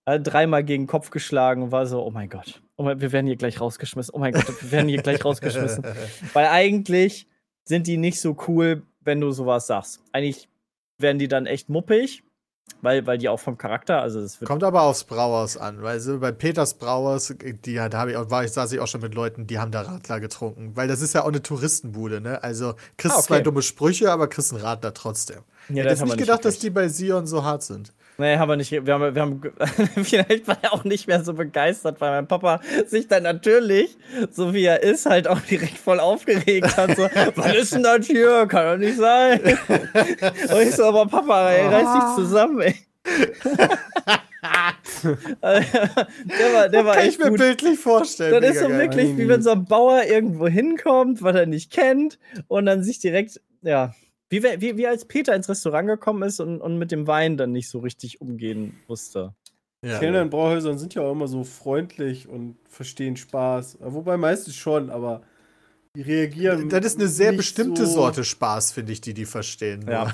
[0.05, 2.61] Dreimal gegen den Kopf geschlagen und war so, oh mein Gott.
[2.75, 4.13] Oh mein, wir werden hier gleich rausgeschmissen.
[4.13, 5.85] Oh mein Gott, wir werden hier gleich rausgeschmissen.
[6.33, 7.27] Weil eigentlich
[7.63, 10.01] sind die nicht so cool, wenn du sowas sagst.
[10.11, 10.49] Eigentlich
[10.97, 12.23] werden die dann echt muppig.
[12.81, 14.49] Weil, weil die auch vom Charakter, also es wird.
[14.49, 18.29] Kommt aber aufs Brauhaus an, weil so bei Peters Brauhaus, die, da habe ich auch,
[18.29, 21.01] war ich, saß ich auch schon mit Leuten, die haben da Radler getrunken, weil das
[21.01, 22.43] ist ja auch eine Touristenbude, ne?
[22.43, 23.27] Also kriegst Ah, okay.
[23.27, 25.39] zwei dumme Sprüche, aber kriegst einen Radler trotzdem.
[25.69, 26.63] Ja, ich hätte nicht gedacht, dass gekriegt.
[26.63, 27.93] die bei Sion so hart sind.
[28.17, 28.71] Nee, haben wir nicht.
[28.71, 29.41] Wir haben, wir haben
[30.03, 33.97] vielleicht war er auch nicht mehr so begeistert, weil mein Papa sich dann natürlich,
[34.31, 36.95] so wie er ist, halt auch direkt voll aufgeregt hat.
[36.95, 37.03] So,
[37.35, 38.45] was ist denn das hier?
[38.47, 39.39] Kann doch nicht sein.
[39.41, 42.75] Und ich so, aber Papa, ey, reiß dich zusammen, ey.
[45.43, 47.39] der war, der war Kann ich mir gut.
[47.39, 48.41] bildlich vorstellen.
[48.41, 48.79] Das ist so geil.
[48.79, 52.99] wirklich, wie wenn so ein Bauer irgendwo hinkommt, was er nicht kennt und dann sich
[52.99, 53.93] direkt, ja,
[54.41, 57.51] wie, wie, wie als Peter ins Restaurant gekommen ist und, und mit dem Wein dann
[57.51, 59.33] nicht so richtig umgehen wusste.
[59.83, 59.99] Ja.
[59.99, 63.79] Kellner in Brauhäusern sind ja auch immer so freundlich und verstehen Spaß.
[63.81, 65.23] Wobei meistens schon, aber
[65.95, 66.69] die reagieren.
[66.69, 69.85] Das ist eine sehr bestimmte so Sorte Spaß, finde ich, die die verstehen.
[69.87, 70.05] Ja.
[70.05, 70.13] nur.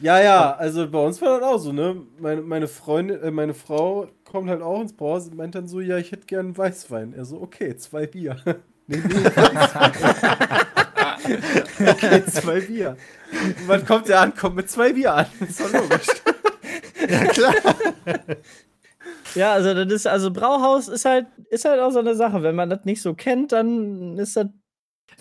[0.00, 2.00] Ja, ja, also bei uns war das auch so, ne?
[2.18, 5.80] Meine, meine Freundin, äh, meine Frau kommt halt auch ins Brauhaus und meint dann so,
[5.80, 7.12] ja, ich hätte gern Weißwein.
[7.12, 8.36] Er so, okay, zwei Bier.
[8.86, 9.02] nee, nee.
[11.24, 12.96] okay, zwei Bier.
[13.32, 14.34] Und wann kommt der an?
[14.34, 15.26] Kommt mit zwei Bier an.
[15.40, 16.06] Ist doch logisch.
[17.08, 17.54] ja, klar.
[19.34, 22.42] Ja, also das ist, also Brauhaus ist halt, ist halt auch so eine Sache.
[22.42, 24.46] Wenn man das nicht so kennt, dann ist das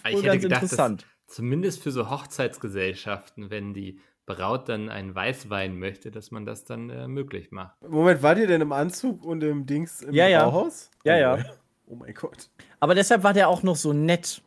[0.08, 1.06] Ich wohl hätte ganz gedacht, interessant.
[1.28, 6.90] zumindest für so Hochzeitsgesellschaften, wenn die Braut dann einen Weißwein möchte, dass man das dann
[6.90, 7.76] äh, möglich macht.
[7.88, 10.44] Moment, wart ihr denn im Anzug und im Dings im Ja, ja.
[10.48, 10.92] Brauhaus?
[11.04, 11.46] Ja, oh, ja.
[11.88, 12.50] Oh mein Gott.
[12.80, 14.42] Aber deshalb war der auch noch so nett.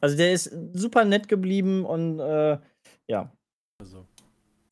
[0.00, 2.58] Also der ist super nett geblieben und äh,
[3.08, 3.32] ja.
[3.80, 4.06] Also.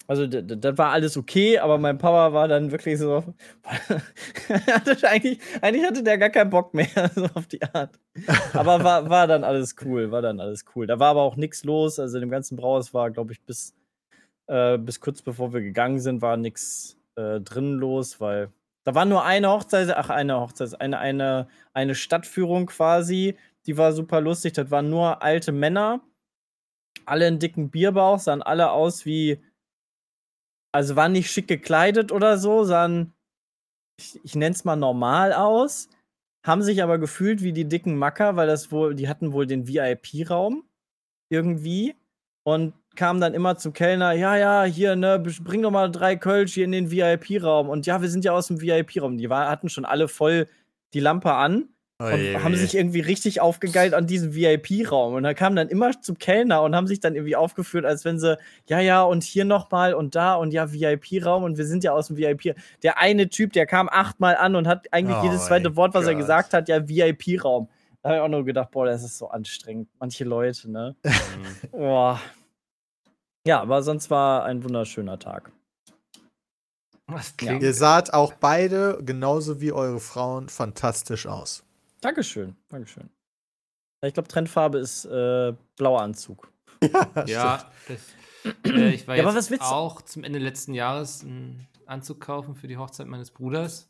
[0.08, 3.24] Also das war alles okay, aber mein Papa war dann wirklich so.
[5.04, 7.98] eigentlich, eigentlich hatte der gar keinen Bock mehr, so auf die Art.
[8.52, 10.86] Aber war, war dann alles cool, war dann alles cool.
[10.86, 11.98] Da war aber auch nichts los.
[11.98, 13.74] Also in dem ganzen Brauhaus war, glaube ich, bis,
[14.48, 18.50] äh, bis kurz bevor wir gegangen sind, war nichts äh, drin los, weil
[18.84, 23.36] da war nur eine Hochzeit, ach, eine Hochzeit, eine, eine, eine Stadtführung quasi.
[23.66, 24.54] Die war super lustig.
[24.54, 26.00] Das waren nur alte Männer.
[27.04, 29.42] Alle einen dicken Bierbauch, sahen alle aus wie
[30.72, 33.12] also waren nicht schick gekleidet oder so, sahen,
[34.00, 35.88] ich, ich nenne es mal normal aus,
[36.44, 39.68] haben sich aber gefühlt wie die dicken Macker, weil das wohl, die hatten wohl den
[39.68, 40.64] VIP-Raum
[41.30, 41.94] irgendwie
[42.44, 46.54] und kamen dann immer zum Kellner, ja, ja, hier, ne, bring doch mal drei Kölsch
[46.54, 49.18] hier in den VIP-Raum und ja, wir sind ja aus dem VIP-Raum.
[49.18, 50.48] Die war, hatten schon alle voll
[50.94, 51.68] die Lampe an
[52.06, 55.14] und Oje, haben sich irgendwie richtig aufgegeilt an diesem VIP-Raum.
[55.14, 58.18] Und da kamen dann immer zum Kellner und haben sich dann irgendwie aufgeführt, als wenn
[58.18, 58.38] sie,
[58.68, 62.08] ja, ja, und hier nochmal und da und ja, VIP-Raum und wir sind ja aus
[62.08, 62.54] dem VIP.
[62.82, 66.06] Der eine Typ, der kam achtmal an und hat eigentlich Oh jedes zweite Wort, was
[66.06, 66.22] er Gott.
[66.22, 67.68] gesagt hat, ja, VIP-Raum.
[68.02, 69.88] Da habe ich auch nur gedacht, boah, das ist so anstrengend.
[70.00, 70.96] Manche Leute, ne?
[71.04, 71.70] Mhm.
[71.70, 72.20] Boah.
[73.46, 75.50] Ja, aber sonst war ein wunderschöner Tag.
[77.06, 81.64] Was klingt Ihr saht auch beide, genauso wie eure Frauen, fantastisch aus.
[82.02, 83.08] Dankeschön, Dankeschön.
[84.02, 86.52] Ja, Ich glaube, Trendfarbe ist äh, blauer Anzug.
[87.26, 88.14] Ja, das,
[88.66, 92.66] äh, ich war Ja, aber jetzt auch zum Ende letzten Jahres einen Anzug kaufen für
[92.66, 93.88] die Hochzeit meines Bruders.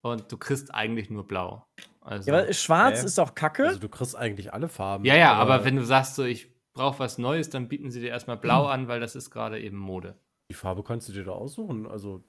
[0.00, 1.64] Und du kriegst eigentlich nur blau.
[2.00, 3.06] Also, Ja, aber schwarz Hä?
[3.06, 3.66] ist auch kacke.
[3.66, 5.04] Also du kriegst eigentlich alle Farben.
[5.04, 8.08] ja, ja, aber wenn du sagst, so, ich brauche was Neues, dann bieten sie dir
[8.08, 10.18] erstmal blau an, weil das ist gerade eben Mode.
[10.50, 11.86] Die Farbe kannst du dir da aussuchen.
[11.86, 12.24] Also.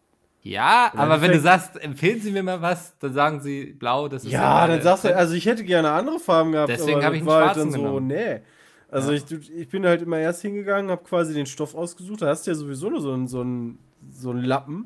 [0.46, 3.68] Ja, Im aber wenn du Endeffekt- sagst, empfehlen Sie mir mal was, dann sagen sie
[3.74, 6.70] blau, das ist Ja, gerade dann sagst du, also ich hätte gerne andere Farben gehabt.
[6.70, 8.08] Deswegen aber hab ich einen war halt schwarzen dann so, genommen.
[8.08, 8.42] nee.
[8.90, 9.18] Also Ja.
[9.32, 12.22] ich, ich bin halt immer erst hingegangen, habe quasi den Stoff ausgesucht.
[12.22, 13.80] Da hast du ja sowieso nur so einen, so einen,
[14.12, 14.86] so einen Lappen,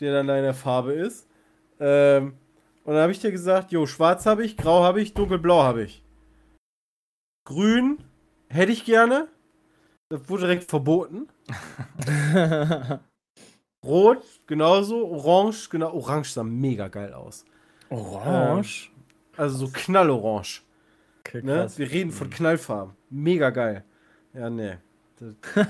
[0.00, 1.26] der dann deine Farbe ist.
[1.80, 2.34] Ähm,
[2.84, 5.82] und dann habe ich dir gesagt, jo, schwarz habe ich, grau habe ich, dunkelblau habe
[5.82, 6.02] ich.
[7.44, 7.98] Grün
[8.48, 9.26] hätte ich gerne.
[10.10, 11.26] Das wurde direkt verboten.
[13.84, 15.92] Rot genauso, orange, genau.
[15.92, 17.44] Orange sah mega geil aus.
[17.90, 18.90] Orange.
[19.36, 20.60] Also so knallorange.
[21.20, 21.68] Okay, Ne?
[21.76, 22.94] Wir reden von Knallfarben.
[23.10, 23.84] Mega geil.
[24.34, 24.76] Ja, nee.
[25.18, 25.34] Das,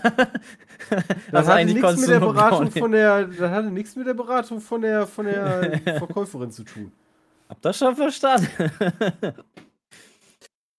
[1.30, 4.60] das Also hatte nichts mit der Beratung von der, das hatte nichts mit der Beratung
[4.60, 6.92] von der, von der Verkäuferin zu tun.
[7.48, 8.48] Hab das schon verstanden.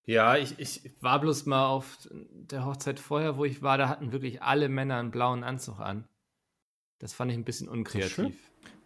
[0.05, 4.11] Ja, ich, ich war bloß mal auf der Hochzeit vorher, wo ich war, da hatten
[4.11, 6.05] wirklich alle Männer einen blauen Anzug an.
[7.03, 8.33] Das fand ich ein bisschen unkreativ.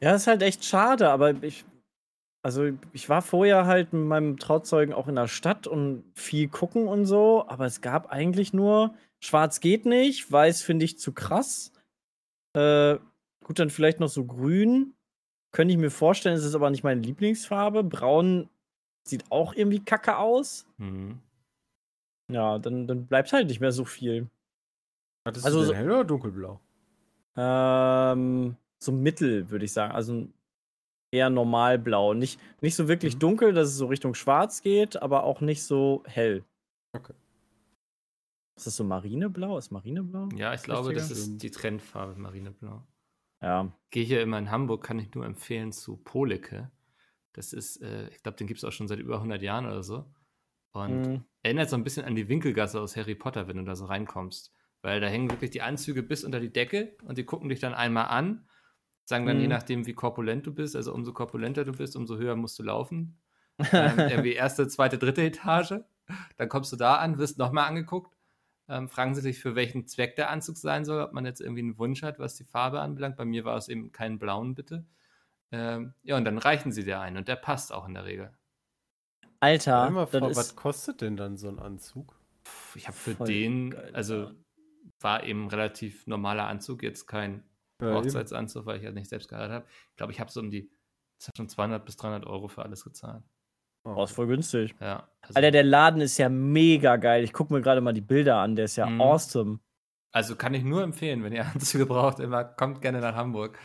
[0.01, 1.65] ja, ist halt echt schade, aber ich.
[2.41, 6.87] Also, ich war vorher halt mit meinem Trauzeugen auch in der Stadt und viel gucken
[6.87, 11.71] und so, aber es gab eigentlich nur Schwarz geht nicht, Weiß finde ich zu krass.
[12.53, 12.97] Äh,
[13.43, 14.95] gut, dann vielleicht noch so Grün.
[15.51, 17.83] Könnte ich mir vorstellen, es ist aber nicht meine Lieblingsfarbe.
[17.83, 18.49] Braun
[19.07, 20.65] sieht auch irgendwie kacke aus.
[20.77, 21.19] Mhm.
[22.31, 24.27] Ja, dann, dann bleibt halt nicht mehr so viel.
[25.23, 26.59] Hattest Also du denn hell oder dunkelblau?
[27.37, 29.93] Ähm, so mittel, würde ich sagen.
[29.93, 30.27] Also
[31.11, 32.13] eher normalblau.
[32.13, 33.19] Nicht, nicht so wirklich Mhm.
[33.19, 36.43] dunkel, dass es so Richtung schwarz geht, aber auch nicht so hell.
[36.93, 37.13] Okay.
[38.57, 39.57] Ist das so Marineblau?
[39.57, 40.29] Ist Marineblau?
[40.35, 42.83] Ja, ich glaube, das ist die Trendfarbe Marineblau.
[43.41, 43.71] Ja.
[43.91, 46.71] Gehe hier immer in Hamburg, kann ich nur empfehlen zu Poleke.
[47.33, 49.83] Das ist, äh, ich glaube, den gibt es auch schon seit über 100 Jahren oder
[49.83, 50.05] so.
[50.73, 51.23] Und Mhm.
[51.43, 54.51] erinnert so ein bisschen an die Winkelgasse aus Harry Potter, wenn du da so reinkommst.
[54.81, 57.73] Weil da hängen wirklich die Anzüge bis unter die Decke und die gucken dich dann
[57.73, 58.47] einmal an,
[59.05, 59.49] sagen dann je Mhm.
[59.49, 63.19] nachdem, wie korpulent du bist, also umso korpulenter du bist, umso höher musst du laufen.
[63.73, 65.81] ähm, irgendwie erste, zweite, dritte Etage.
[66.37, 68.15] Dann kommst du da an, wirst nochmal angeguckt,
[68.69, 71.61] ähm, fragen sie sich, für welchen Zweck der Anzug sein soll, ob man jetzt irgendwie
[71.61, 73.17] einen Wunsch hat, was die Farbe anbelangt.
[73.17, 74.85] Bei mir war es eben keinen blauen, bitte.
[75.51, 78.31] Ähm, ja, und dann reichen sie dir ein und der passt auch in der Regel.
[79.39, 82.19] Alter, vor, ist, was kostet denn dann so ein Anzug?
[82.43, 84.31] Puh, Ich habe für Voll den, geil, also.
[85.01, 87.43] War eben relativ normaler Anzug, jetzt kein
[87.81, 87.93] Ja.
[87.93, 89.65] Hochzeitsanzug, weil ich ja nicht selbst geheiratet habe.
[89.91, 90.71] Ich glaube, ich habe so um die,
[91.35, 93.23] schon 200 bis 300 Euro für alles gezahlt.
[93.83, 94.75] oh, ist voll günstig.
[94.81, 95.07] Ja.
[95.21, 97.23] Also, Alter, der Laden ist ja mega geil.
[97.23, 98.55] Ich gucke mir gerade mal die Bilder an.
[98.55, 98.99] Der ist ja Mhm.
[99.01, 99.59] awesome.
[100.11, 103.57] also kann ich nur empfehlen, wenn ihr Anzüge braucht, immer kommt gerne nach Hamburg.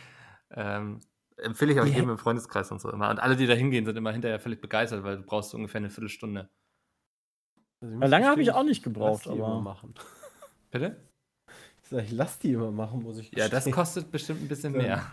[0.51, 0.99] Ähm,
[1.37, 3.09] empfehle ich auch Die jedem im Freundeskreis und so immer.
[3.09, 5.79] Und alle, die da hingehen, sind immer hinterher völlig begeistert, weil du brauchst so ungefähr
[5.79, 6.49] eine Viertelstunde.
[7.81, 9.59] Also, Ja, lange habe ich auch nicht gebraucht, aber.
[9.61, 9.95] machen.
[10.71, 11.09] Bitte?
[11.83, 13.73] Ich sag, ich lass die immer machen, muss ich Ja, das gestehen.
[13.73, 15.03] kostet bestimmt ein bisschen mehr.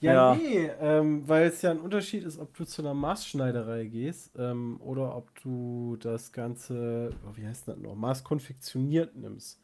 [0.00, 0.34] Ja, Ja.
[0.34, 4.78] nee, ähm, weil es ja ein Unterschied ist, ob du zu einer Maßschneiderei gehst ähm,
[4.80, 9.60] oder ob du das Ganze, oh, wie heißt das noch, maßkonfektioniert nimmst.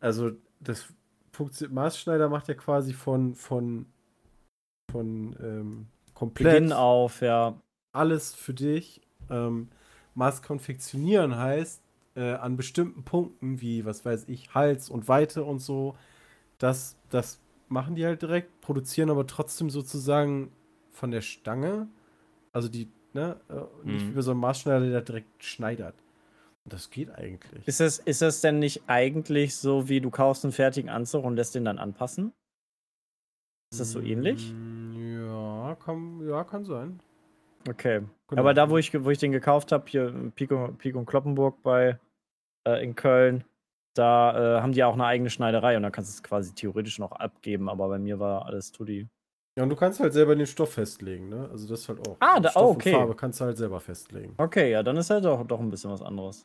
[0.00, 0.86] Also das
[1.32, 3.86] Funktion Maßschneider macht ja quasi von, von,
[4.90, 7.60] von ähm, komplett Beginn auf, ja.
[7.92, 9.00] alles für dich.
[9.30, 9.68] Ähm,
[10.14, 11.82] Maßkonfektionieren heißt,
[12.16, 15.96] äh, an bestimmten Punkten, wie, was weiß ich, Hals und Weite und so,
[16.58, 20.52] das, das machen die halt direkt, produzieren aber trotzdem sozusagen
[20.90, 21.88] von der Stange,
[22.52, 24.10] also die, ne, äh, nicht Mhm.
[24.10, 25.94] wie bei so einem Maßschneider, der direkt schneidert.
[26.66, 27.66] Das geht eigentlich.
[27.68, 31.36] Ist das, ist das denn nicht eigentlich so, wie du kaufst einen fertigen Anzug und
[31.36, 32.32] lässt den dann anpassen?
[33.70, 34.54] Ist das so ähnlich?
[34.54, 37.00] Mm, Ja, kann, ja, kann sein.
[37.68, 38.02] Okay.
[38.28, 38.40] Genau.
[38.40, 41.98] Aber da, wo ich, wo ich den gekauft habe, hier Pico, Pico und Kloppenburg bei
[42.64, 43.44] äh, in Köln,
[43.94, 46.98] da äh, haben die auch eine eigene Schneiderei und da kannst du es quasi theoretisch
[46.98, 49.08] noch abgeben, aber bei mir war alles Tutti.
[49.56, 51.48] Ja, und du kannst halt selber den Stoff festlegen, ne?
[51.50, 52.16] Also das ist halt auch.
[52.18, 52.92] Ah, da- Stoff oh, und okay.
[52.92, 54.34] Farbe kannst du halt selber festlegen.
[54.36, 56.44] Okay, ja, dann ist halt doch, doch ein bisschen was anderes.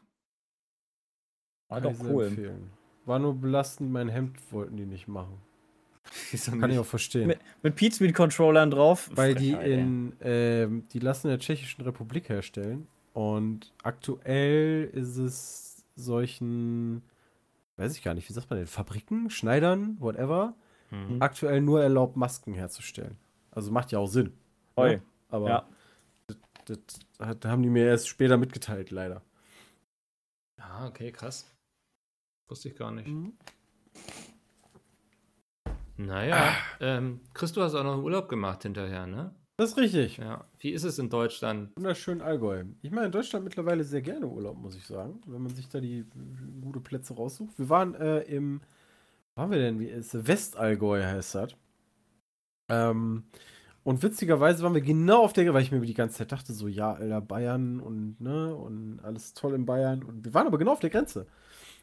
[1.70, 2.26] Ah, Kann doch ich cool.
[2.26, 2.72] empfehlen.
[3.06, 5.42] War nur belastend, mein Hemd wollten die nicht machen.
[6.32, 6.78] Kann ich nicht?
[6.80, 7.28] auch verstehen.
[7.28, 9.10] Mit, mit Speed Controllern drauf.
[9.14, 9.80] Weil die Frechheit, ey.
[9.80, 12.88] in, ähm, die lassen in der Tschechischen Republik herstellen.
[13.14, 15.69] Und aktuell ist es
[16.00, 17.04] solchen,
[17.78, 20.56] weiß ich gar nicht, wie sagt man denn, Fabriken, Schneidern, whatever,
[20.90, 21.22] Hm.
[21.22, 23.18] aktuell nur erlaubt, Masken herzustellen.
[23.52, 24.34] Also macht ja auch Sinn.
[24.76, 24.96] Oi.
[24.98, 25.02] Ne?
[25.30, 25.70] Aber Ja.
[26.28, 29.22] das, das hat, haben die mir erst später mitgeteilt, leider.
[30.58, 31.46] Ah, okay, krass.
[32.48, 33.08] Wusste ich gar nicht.
[33.08, 33.34] Mhm.
[35.98, 39.36] Naja, ähm, Chris, du hast auch noch einen Urlaub gemacht hinterher, ne?
[39.60, 40.16] Das ist richtig.
[40.16, 40.46] Ja.
[40.60, 41.76] Wie ist es in Deutschland?
[41.76, 42.64] Wunderschön Allgäu.
[42.82, 45.82] Ich mache in Deutschland mittlerweile sehr gerne Urlaub, muss ich sagen, wenn man sich da
[45.82, 46.06] die äh,
[46.62, 47.60] gute Plätze raussucht.
[47.60, 48.62] Wir waren äh, im,
[49.36, 49.78] wo waren wir denn?
[49.82, 51.58] Wie ist Westallgäu heißt das.
[52.70, 53.26] Ähm,
[53.84, 56.70] und witzigerweise waren wir genau auf der, weil ich mir die ganze Zeit dachte, so,
[56.70, 60.04] ja, Alter, Bayern und, ne, und alles toll in Bayern.
[60.04, 61.28] Und wir waren aber genau auf der Grenze.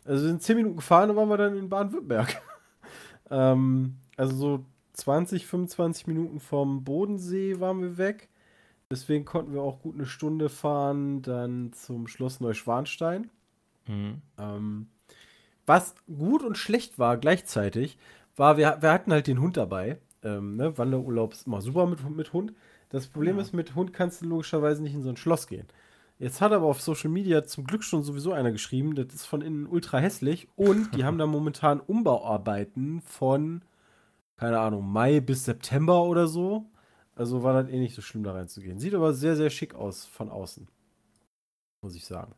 [0.07, 2.41] Also wir sind zehn Minuten gefahren, dann waren wir dann in Baden-Württemberg.
[3.31, 4.65] ähm, also so
[4.97, 8.29] 20, 25 Minuten vom Bodensee waren wir weg.
[8.91, 13.31] Deswegen konnten wir auch gut eine Stunde fahren, dann zum Schloss Neuschwanstein.
[13.87, 14.23] Hm.
[14.39, 14.87] Ähm,
[15.67, 17.99] was gut und schlecht war gleichzeitig,
[18.37, 19.99] war, wir, wir hatten halt den Hund dabei.
[20.23, 20.79] Ähm, ne?
[20.79, 22.53] Wanderurlaub ist immer super mit, mit Hund.
[22.89, 23.43] Das Problem Ja.
[23.43, 25.67] ist, mit Hund kannst du logischerweise nicht in so ein Schloss gehen.
[26.19, 29.43] Jetzt hat aber auf Social Media zum Glück schon sowieso einer geschrieben, das ist von
[29.43, 33.61] innen ultra hässlich und die haben da momentan Umbauarbeiten von,
[34.37, 36.67] keine Ahnung, Mai bis September oder so.
[37.15, 38.79] Also war das eh nicht so schlimm, da reinzugehen.
[38.79, 40.69] Sieht aber sehr, sehr schick aus von außen.
[41.83, 42.35] Muss ich sagen.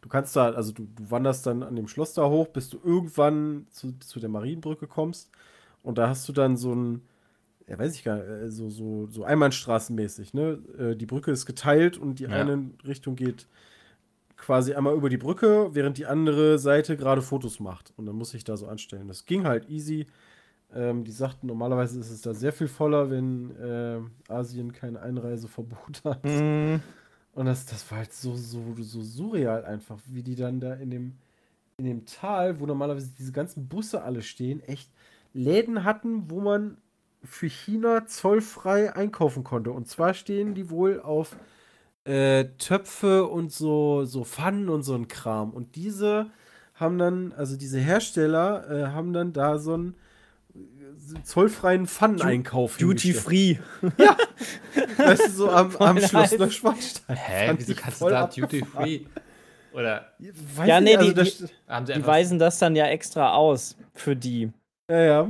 [0.00, 2.78] Du kannst da, also du, du wanderst dann an dem Schloss da hoch, bis du
[2.84, 5.30] irgendwann zu, zu der Marienbrücke kommst.
[5.82, 7.02] Und da hast du dann so ein,
[7.66, 10.58] ja, weiß ich gar nicht, äh, so, so, so Einbahnstraßenmäßig, ne?
[10.78, 12.30] Äh, Die Brücke ist geteilt und die Ja.
[12.30, 13.46] eine Richtung geht
[14.36, 17.92] quasi einmal über die Brücke, während die andere Seite gerade Fotos macht.
[17.96, 19.08] Und dann muss ich da so anstellen.
[19.08, 20.06] Das ging halt easy.
[20.74, 24.00] Ähm, die sagten, normalerweise ist es da sehr viel voller, wenn äh,
[24.32, 26.24] Asien kein Einreiseverbot hat.
[26.24, 26.80] Mhm.
[27.32, 30.90] Und das, das war halt so, so, so surreal einfach, wie die dann da in
[30.90, 31.12] dem,
[31.78, 34.90] in dem Tal, wo normalerweise diese ganzen Busse alle stehen, echt
[35.32, 36.78] Läden hatten, wo man
[37.22, 39.70] für China zollfrei einkaufen konnte.
[39.70, 41.36] Und zwar stehen die wohl auf
[42.04, 45.50] äh, Töpfe und so, so Pfannen und so ein Kram.
[45.50, 46.30] Und diese
[46.74, 49.94] haben dann, also diese Hersteller äh, haben dann da so einen
[51.24, 52.76] zollfreien Pfanneneinkauf.
[52.76, 53.58] Duty hingestellt.
[53.82, 53.90] free.
[54.04, 54.16] Ja.
[55.06, 56.38] weißt du, so am, am Schloss nice.
[56.38, 57.16] Neuschwanstein.
[57.16, 58.50] Hä, wieso kannst du da abgefahren.
[58.50, 59.00] Duty Free?
[59.72, 60.12] Oder
[60.56, 61.38] Weiß Ja, nee, nicht, also die- das-
[61.86, 62.06] Die einfach.
[62.06, 64.50] weisen das dann ja extra aus für die.
[64.90, 65.28] Ja, ja.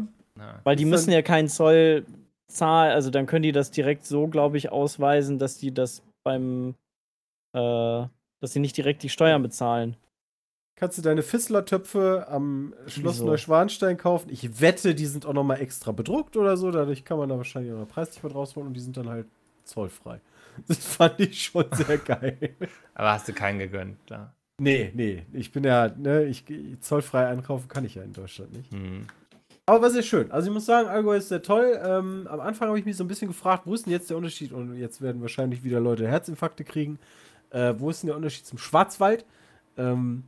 [0.65, 2.07] Weil die Ist müssen ja keinen Zoll
[2.47, 6.75] zahlen, also dann können die das direkt so, glaube ich, ausweisen, dass die das beim,
[7.55, 7.61] äh,
[8.41, 9.97] dass sie nicht direkt die Steuern bezahlen.
[10.79, 13.27] Kannst du deine Fissler-Töpfe am Schloss Wieso?
[13.27, 14.31] Neuschwanstein kaufen?
[14.31, 16.71] Ich wette, die sind auch nochmal extra bedruckt oder so.
[16.71, 19.27] Dadurch kann man da wahrscheinlich auch noch preislich was rausholen und die sind dann halt
[19.65, 20.21] zollfrei.
[20.67, 22.37] Das fand ich schon sehr geil.
[22.95, 24.35] aber hast du keinen gegönnt, klar.
[24.61, 25.25] Nee, nee.
[25.33, 26.45] Ich bin ja, ne, ich
[26.81, 28.73] zollfrei einkaufen kann ich ja in Deutschland nicht.
[28.73, 29.07] Hm.
[29.67, 30.31] Aber war sehr schön.
[30.33, 31.79] Also ich muss sagen, Allgäu ist sehr toll.
[31.85, 34.17] Ähm, am Anfang habe ich mich so ein bisschen gefragt, wo ist denn jetzt der
[34.17, 34.53] Unterschied?
[34.53, 36.99] Und jetzt werden wahrscheinlich wieder Leute Herzinfarkte kriegen.
[37.51, 39.25] Äh, wo ist denn der Unterschied zum Schwarzwald?
[39.77, 40.25] Ähm,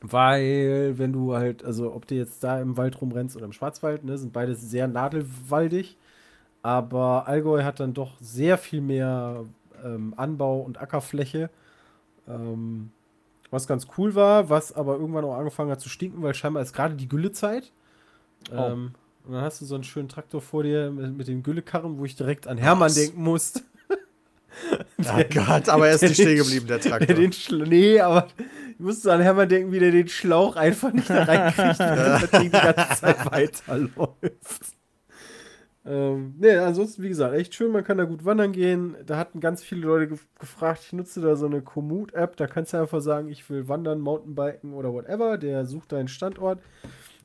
[0.00, 4.04] weil, wenn du halt, also ob du jetzt da im Wald rumrennst oder im Schwarzwald,
[4.04, 5.96] ne, sind beides sehr nadelwaldig.
[6.62, 9.44] Aber Allgäu hat dann doch sehr viel mehr
[9.84, 11.50] ähm, Anbau- und Ackerfläche.
[12.28, 12.90] Ähm,
[13.50, 16.74] was ganz cool war, was aber irgendwann auch angefangen hat zu stinken, weil scheinbar ist
[16.74, 17.72] gerade die Güllezeit.
[18.52, 18.56] Oh.
[18.56, 18.92] Ähm,
[19.24, 22.04] und dann hast du so einen schönen Traktor vor dir mit, mit dem Güllekarren, wo
[22.04, 22.94] ich direkt an Hermann Was?
[22.94, 23.62] denken musste.
[25.04, 27.16] Oh Gott, aber er ist nicht stehen geblieben, der Der Traktor.
[27.16, 28.28] den Schla nee, aber
[28.78, 32.30] ich musste an Hermann denken, wie der den Schlauch einfach nicht da reinkriegt, während das
[32.30, 34.76] Ding die ganze Zeit weiterläuft.
[35.84, 38.94] Ähm, nee, ansonsten, wie gesagt, echt schön, man kann da gut wandern gehen.
[39.04, 42.72] Da hatten ganz viele Leute gef gefragt, ich nutze da so eine Komoot-App, da kannst
[42.72, 46.60] du einfach sagen, ich will wandern, Mountainbiken oder whatever, der sucht deinen Standort.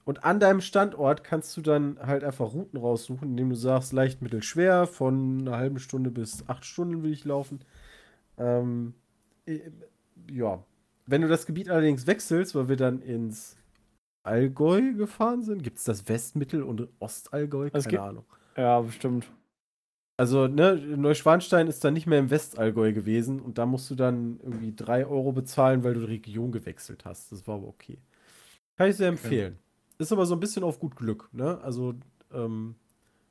[0.05, 4.23] Und an deinem Standort kannst du dann halt einfach Routen raussuchen, indem du sagst, leicht,
[4.23, 7.59] mittel, schwer, von einer halben Stunde bis acht Stunden will ich laufen.
[8.39, 8.95] Ähm,
[9.45, 9.59] äh,
[10.31, 10.63] ja.
[11.05, 13.57] Wenn du das Gebiet allerdings wechselst, weil wir dann ins
[14.23, 17.69] Allgäu gefahren sind, gibt es das West-, Mittel- und Ostallgäu?
[17.69, 18.25] Keine gibt- Ahnung.
[18.55, 19.29] Ja, bestimmt.
[20.15, 24.39] Also, ne, Neuschwanstein ist dann nicht mehr im Westallgäu gewesen und da musst du dann
[24.43, 27.31] irgendwie 3 Euro bezahlen, weil du die Region gewechselt hast.
[27.31, 27.97] Das war aber okay.
[28.77, 29.57] Kann ich sehr empfehlen.
[29.97, 31.59] Ist aber so ein bisschen auf gut Glück, ne?
[31.61, 31.95] Also,
[32.31, 32.75] ähm,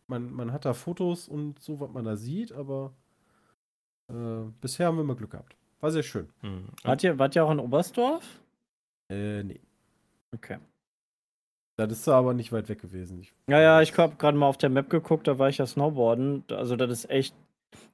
[0.09, 2.93] man, man hat da Fotos und so, was man da sieht, aber
[4.09, 5.57] äh, bisher haben wir immer Glück gehabt.
[5.83, 6.29] War sehr schön.
[6.41, 6.69] Hm.
[6.85, 8.25] Wart ihr, wart ihr auch in Oberstdorf?
[9.11, 9.61] Äh, nee.
[10.33, 10.59] Okay.
[11.77, 13.21] Das ist da aber nicht weit weg gewesen.
[13.21, 15.67] Ich, Ja, ja, ich habe gerade mal auf der Map geguckt, da war ich ja
[15.67, 16.45] Snowboarden.
[16.51, 17.35] Also, das ist echt.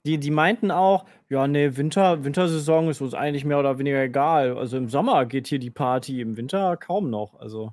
[0.05, 4.59] Die, die meinten auch, ja, nee, Winter, Wintersaison ist uns eigentlich mehr oder weniger egal.
[4.59, 7.39] Also im Sommer geht hier die Party, im Winter kaum noch.
[7.41, 7.72] Also,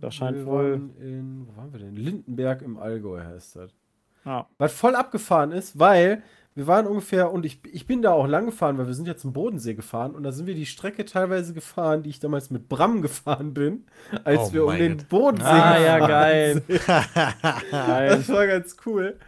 [0.00, 0.90] das scheint wir wohl.
[0.98, 1.94] in, wo waren wir denn?
[1.94, 3.72] Lindenberg im Allgäu heißt das.
[4.24, 4.48] Ja.
[4.58, 6.24] Was voll abgefahren ist, weil
[6.54, 9.16] wir waren ungefähr, und ich, ich bin da auch lang gefahren, weil wir sind ja
[9.16, 12.68] zum Bodensee gefahren und da sind wir die Strecke teilweise gefahren, die ich damals mit
[12.68, 13.86] Bram gefahren bin,
[14.24, 14.98] als Oh wir um den.
[15.08, 16.62] Bodensee Ah, ja, gefahren geil.
[16.66, 16.86] sind.
[17.70, 18.08] Geil.
[18.16, 19.18] Das war ganz cool.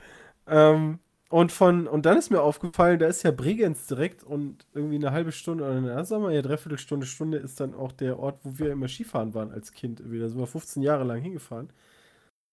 [0.46, 0.98] Ähm,
[1.30, 5.10] und von, und dann ist mir aufgefallen, da ist ja Bregenz direkt und irgendwie eine
[5.10, 8.38] halbe Stunde oder eine, sagen wir ja, dreiviertel Stunde, Stunde ist dann auch der Ort,
[8.44, 10.00] wo wir immer Skifahren waren als Kind.
[10.00, 11.70] Da sind wir 15 Jahre lang hingefahren.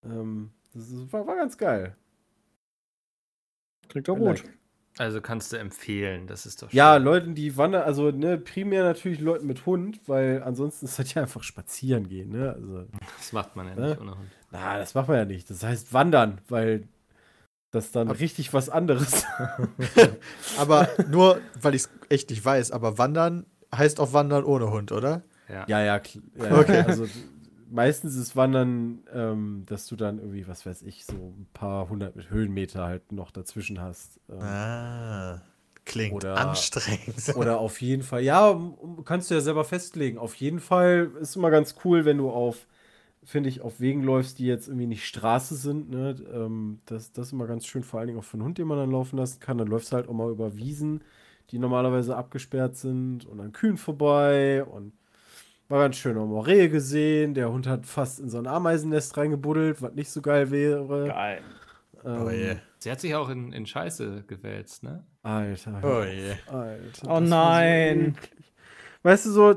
[0.03, 1.95] Ähm, das ist, war, war ganz geil.
[3.89, 4.43] Klingt doch gut.
[4.97, 7.03] Also kannst du empfehlen, das ist doch Ja, schön.
[7.03, 11.21] Leuten, die wandern, also ne, primär natürlich Leuten mit Hund, weil ansonsten ist das ja
[11.21, 12.51] einfach spazieren gehen, ne?
[12.53, 12.85] Also,
[13.17, 13.87] Das macht man ja Ne?
[13.89, 14.29] nicht ohne Hund.
[14.51, 15.49] na, das macht man ja nicht.
[15.49, 16.87] Das heißt wandern, weil
[17.71, 19.25] das dann Ab- richtig was anderes.
[20.57, 24.91] aber nur, weil ich es echt nicht weiß, aber wandern heißt auch wandern ohne Hund,
[24.91, 25.23] oder?
[25.47, 25.65] Ja.
[25.67, 26.01] ja, ja,
[26.35, 26.79] ja, Okay.
[26.79, 27.07] ja also
[27.71, 32.15] meistens ist Wandern, ähm, dass du dann irgendwie, was weiß ich, so ein paar hundert
[32.15, 34.19] mit Höhenmeter halt noch dazwischen hast.
[34.29, 35.41] Ähm, Ah,
[35.85, 37.15] klingt Oder- anstrengend.
[37.35, 38.59] Oder auf jeden Fall, ja,
[39.05, 40.17] kannst du ja selber festlegen.
[40.17, 42.67] Auf jeden Fall ist immer ganz cool, wenn du auf,
[43.23, 45.89] finde ich, auf Wegen läufst, die jetzt irgendwie nicht Straße sind.
[45.89, 46.15] Ne?
[46.33, 48.67] Ähm, das, das ist immer ganz schön, vor allen Dingen auch für einen Hund, den
[48.67, 49.57] man dann laufen lassen kann.
[49.57, 51.03] Dann läufst du halt auch mal über Wiesen,
[51.51, 54.93] die normalerweise abgesperrt sind und an Kühen vorbei und
[55.71, 56.17] war ganz schön.
[56.17, 57.33] Auch Rehe gesehen.
[57.33, 61.07] Der Hund hat fast in so ein Ameisennest reingebuddelt, was nicht so geil wäre.
[61.07, 61.41] Geil.
[62.03, 62.55] Ähm, Oh je.
[62.79, 65.03] Sie hat sich auch in, in Scheiße gewälzt, ne?
[65.23, 65.79] Alter.
[65.83, 66.33] Oh je.
[66.47, 67.07] Alter.
[67.07, 68.15] Oh so nein.
[68.17, 68.53] eklig.
[69.03, 69.55] weißt du, so,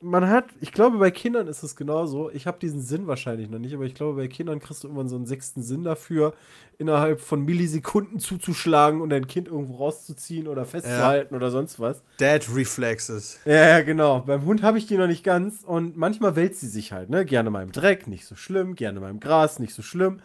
[0.00, 2.30] man hat, ich glaube, bei Kindern ist es genauso.
[2.30, 5.08] Ich habe diesen Sinn wahrscheinlich noch nicht, aber ich glaube, bei Kindern kriegst du irgendwann
[5.08, 6.34] so einen sechsten Sinn dafür,
[6.78, 12.02] innerhalb von Millisekunden zuzuschlagen und dein Kind irgendwo rauszuziehen oder festzuhalten oder sonst was.
[12.18, 13.40] Dad Reflexes.
[13.44, 14.20] Ja, ja, genau.
[14.20, 17.24] Beim Hund habe ich die noch nicht ganz und manchmal wälzt sie sich halt, ne?
[17.24, 20.20] Gerne mal im Dreck, nicht so schlimm, gerne mal im Gras, nicht so schlimm.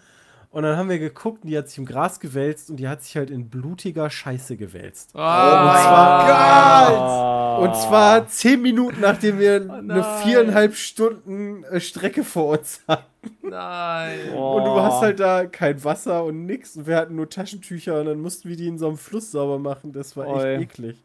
[0.53, 3.01] Und dann haben wir geguckt und die hat sich im Gras gewälzt und die hat
[3.01, 5.09] sich halt in blutiger Scheiße gewälzt.
[5.15, 10.03] Oh, zwar- Und zwar zehn Minuten, nachdem wir eine nein.
[10.23, 13.35] viereinhalb Stunden äh, Strecke vor uns hatten.
[13.41, 14.19] Nein.
[14.35, 14.57] Oh.
[14.57, 16.77] Und du hast halt da kein Wasser und nix.
[16.77, 19.57] Und wir hatten nur Taschentücher und dann mussten wir die in so einem Fluss sauber
[19.57, 19.91] machen.
[19.91, 20.97] Das war echt eklig.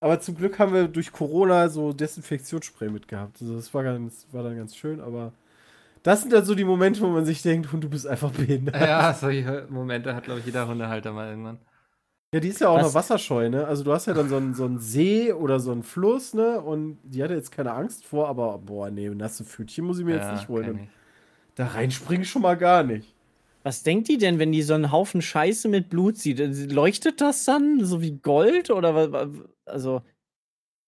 [0.00, 3.38] Aber zum Glück haben wir durch Corona so Desinfektionsspray mitgehabt.
[3.40, 5.32] Also das war, ganz, war dann ganz schön, aber
[6.02, 8.76] das sind dann so die Momente, wo man sich denkt, und du bist einfach behindert.
[8.80, 11.58] Ja, solche Momente hat, glaube ich, jeder Hundehalter mal irgendwann.
[12.34, 12.86] Ja, die ist ja auch Was?
[12.86, 13.66] noch wasserscheu, ne?
[13.66, 16.60] Also du hast ja dann so einen, so einen See oder so einen Fluss, ne?
[16.62, 20.16] Und die hatte jetzt keine Angst vor, aber boah, nee, nasse Pfötchen muss ich mir
[20.16, 20.88] jetzt nicht holen.
[21.56, 23.14] Da reinspringen schon mal gar nicht.
[23.64, 26.38] Was denkt die denn, wenn die so einen Haufen Scheiße mit Blut sieht?
[26.72, 30.00] Leuchtet das dann so wie Gold oder wa- wa- also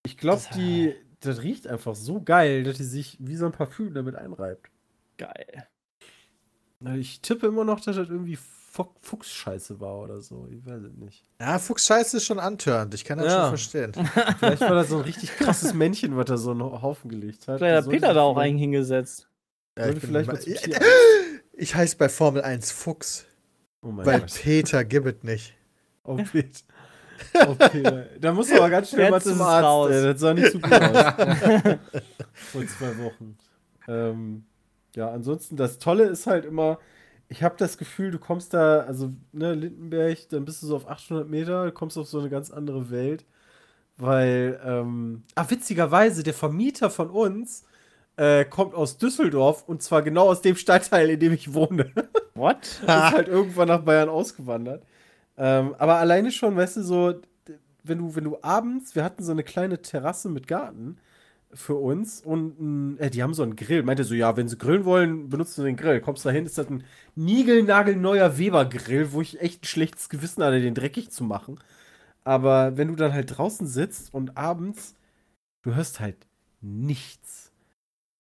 [0.07, 3.53] Ich glaube, Das- die, das riecht einfach so geil, dass die sich wie so ein
[3.53, 4.71] Parfüm damit einreibt.
[5.19, 5.67] Geil.
[6.97, 10.47] Ich tippe immer noch, dass das irgendwie Fu- Fuchsscheiße war oder so.
[10.51, 11.25] Ich weiß es nicht.
[11.41, 12.93] Ja, Fuchsscheiße ist schon antörend.
[12.95, 13.41] Ich kann das Ja.
[13.43, 13.93] schon verstehen.
[14.39, 17.59] Vielleicht war das so ein richtig krasses Männchen, was da so einen Haufen gelegt hat.
[17.59, 19.29] Vielleicht hat Peter da auch einen hingesetzt.
[19.79, 20.87] Ja, ich mal- mal zum Tierarzt.
[21.53, 23.25] ich heiße bei Formel 1 Fuchs,
[23.83, 24.35] Oh mein weil Gott.
[24.35, 25.55] Peter gibt nicht.
[26.05, 26.49] Oh, Peter.
[27.49, 28.07] Oh, Peter.
[28.21, 29.65] Da muss aber ganz schnell mal Jetzt zum ist es Arzt.
[29.65, 29.91] raus.
[29.91, 31.79] Das sah nicht so gut aus.
[32.53, 33.39] Vor zwei Wochen.
[33.89, 34.45] Ähm,
[34.97, 36.79] ja, ansonsten, das Tolle ist halt immer,
[37.29, 40.89] ich habe das Gefühl, du kommst da, also, ne, Lindenberg, dann bist du so auf
[40.89, 43.25] 800 Meter, kommst auf so eine ganz andere Welt.
[43.97, 47.65] Weil, ähm, ah, witzigerweise, der Vermieter von uns
[48.17, 51.93] äh, kommt aus Düsseldorf und zwar genau aus dem Stadtteil, in dem ich wohne.
[52.35, 52.59] What?
[52.83, 54.85] ist halt irgendwann nach Bayern ausgewandert.
[55.37, 57.15] Ähm, aber alleine schon, weißt du, so,
[57.85, 60.99] wenn du, wenn du abends, wir hatten so eine kleine Terrasse mit Garten
[61.55, 63.83] für uns und äh, die haben so einen Grill.
[63.83, 66.01] Meinte so, ja, wenn sie grillen wollen, benutzen sie den Grill.
[66.01, 66.85] Kommst da hin, ist das ein
[67.15, 71.61] niegelnagelneuer Weber-Grill, wo ich echt ein schlechtes Gewissen hatte, den dreckig zu machen.
[72.25, 74.95] Aber wenn du dann halt draußen sitzt und abends,
[75.63, 76.17] du hörst halt
[76.61, 77.53] nichts.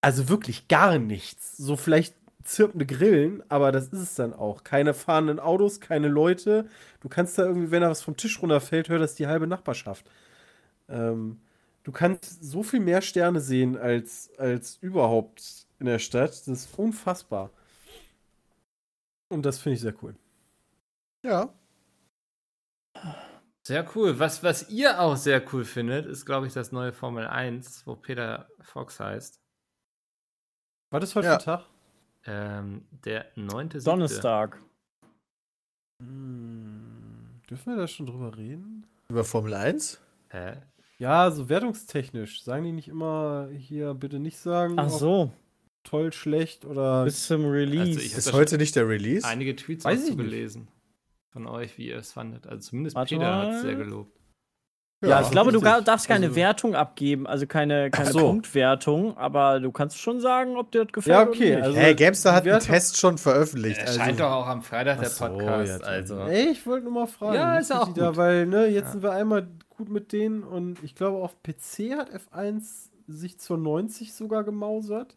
[0.01, 1.57] Also wirklich gar nichts.
[1.57, 2.14] So vielleicht
[2.45, 4.64] zirpende Grillen, aber das ist es dann auch.
[4.64, 6.68] Keine fahrenden Autos, keine Leute.
[7.01, 10.05] Du kannst da irgendwie, wenn da was vom Tisch runterfällt, hört das die halbe Nachbarschaft.
[10.89, 11.41] Ähm,
[11.85, 16.30] du kannst so viel mehr Sterne sehen als, als überhaupt in der Stadt.
[16.30, 17.51] Das ist unfassbar.
[19.28, 20.14] Und das finde ich sehr cool.
[21.24, 21.53] Ja.
[23.66, 24.18] Sehr cool.
[24.18, 27.97] Was, was ihr auch sehr cool findet, ist, glaube ich, das neue Formel 1, wo
[27.97, 29.41] Peter Fox heißt.
[30.91, 31.39] War das heute Ja.
[31.39, 31.66] Tag?
[32.26, 33.70] Ähm, der 9.
[33.85, 34.61] Donnerstag.
[36.03, 38.87] Hm, dürfen wir da schon drüber reden?
[39.09, 40.01] Über Formel 1?
[40.28, 40.62] Hä?
[40.99, 42.42] Ja, so wertungstechnisch.
[42.42, 45.32] Sagen die nicht immer hier bitte nicht sagen, Ach so,
[45.82, 47.05] toll, schlecht oder.
[47.05, 47.88] bis zum Release.
[47.90, 49.26] Also ich- Ist heute nicht der Release?
[49.26, 50.68] Einige Tweets Weiß ich gelesen.
[51.32, 52.47] Von euch, wie ihr es fandet.
[52.47, 54.16] Also zumindest Warte Peter hat es sehr gelobt.
[55.05, 58.20] ja, ich glaube, du ga- darfst keine Also- Wertung abgeben, also keine, keine so.
[58.20, 61.12] Punktwertung, aber du kannst schon sagen, ob dir das gefällt.
[61.12, 61.64] Ja, oder okay, nicht.
[61.64, 63.78] also- Hey, Gamestar hat die einen Wertung- Test schon veröffentlicht.
[63.80, 65.80] Er Also, scheint doch auch am Freitag der Ach so, Podcast.
[65.82, 66.18] ja, also.
[66.20, 67.34] Ey, ich wollte nur mal fragen.
[67.34, 68.16] Ja, ist auch die Da, gut.
[68.16, 68.90] weil, ne, jetzt Ja.
[68.92, 73.59] sind wir einmal gut mit denen und ich glaube, auf PC hat F1 sich zur
[73.59, 75.16] 90 sogar gemausert,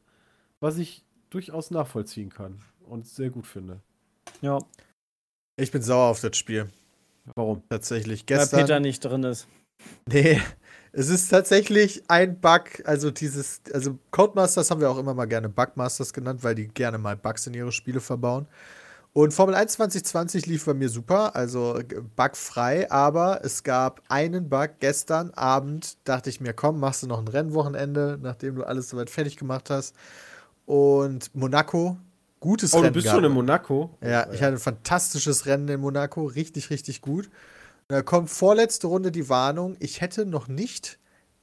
[0.59, 3.81] was ich durchaus nachvollziehen kann und sehr gut finde.
[4.41, 4.59] Ja,
[5.59, 6.69] ich bin sauer auf das Spiel.
[7.35, 7.63] Warum?
[7.69, 8.25] Tatsächlich.
[8.29, 8.61] weil Gestern.
[8.61, 9.47] Peter nicht drin ist.
[10.07, 10.39] Nee,
[10.91, 15.49] es ist tatsächlich ein Bug, also dieses, also Codemasters haben wir auch immer mal gerne
[15.49, 18.47] Bugmasters genannt, weil die gerne mal Bugs in ihre Spiele verbauen.
[19.17, 24.47] Und Formel 1 2020 lief bei mir super, also g- bugfrei, aber es gab einen
[24.47, 28.89] Bug gestern Abend, dachte ich mir, komm, machst du noch ein Rennwochenende, nachdem du alles
[28.89, 29.95] soweit fertig gemacht hast.
[30.67, 31.97] Und Monaco,
[32.39, 32.93] gutes Oh, Rennen.
[32.93, 33.89] du bist schon in Monaco.
[34.03, 37.31] Ja, ich hatte ein fantastisches Rennen in Monaco, richtig, richtig gut.
[37.87, 40.99] Da kommt vorletzte Runde die Warnung, ich hätte noch nicht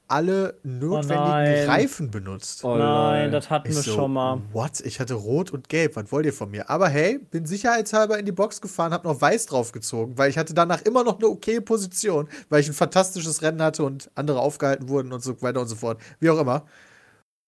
[0.06, 1.68] alle notwendigen nein.
[1.68, 2.64] Reifen benutzt.
[2.64, 4.42] Oh, Nein, das hatten Ich wir so, schon mal.
[4.52, 4.80] What?
[4.80, 5.96] Ich hatte rot und gelb.
[5.96, 6.68] Was wollt ihr von mir?
[6.68, 10.52] Aber hey, bin sicherheitshalber in die Box gefahren, hab noch weiß draufgezogen, weil ich hatte
[10.52, 14.88] danach immer noch eine okay Position, weil ich ein fantastisches Rennen hatte und andere aufgehalten
[14.88, 16.00] wurden und so weiter und so fort.
[16.20, 16.66] Wie auch immer.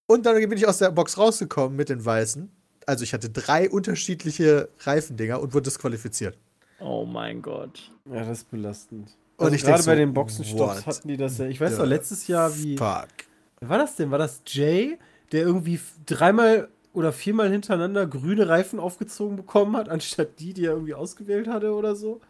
[0.07, 2.51] Und dann bin ich aus der Box rausgekommen mit den weißen.
[2.87, 6.39] Also ich hatte drei unterschiedliche Reifendinger und wurde disqualifiziert.
[6.81, 7.91] Oh mein Gott.
[8.07, 9.17] Ja, das ist belastend.
[9.39, 11.47] Und Also ich gerade so, bei den Boxenstopps hatten die das ja.
[11.47, 12.77] Ich weiß noch, letztes Jahr, wie.
[12.77, 13.09] Fuck.
[13.61, 14.11] Wer war das denn?
[14.11, 14.99] War das Jay,
[15.33, 20.73] der irgendwie dreimal oder viermal hintereinander grüne Reifen aufgezogen bekommen hat, anstatt die, die er
[20.73, 22.21] irgendwie ausgewählt hatte oder so?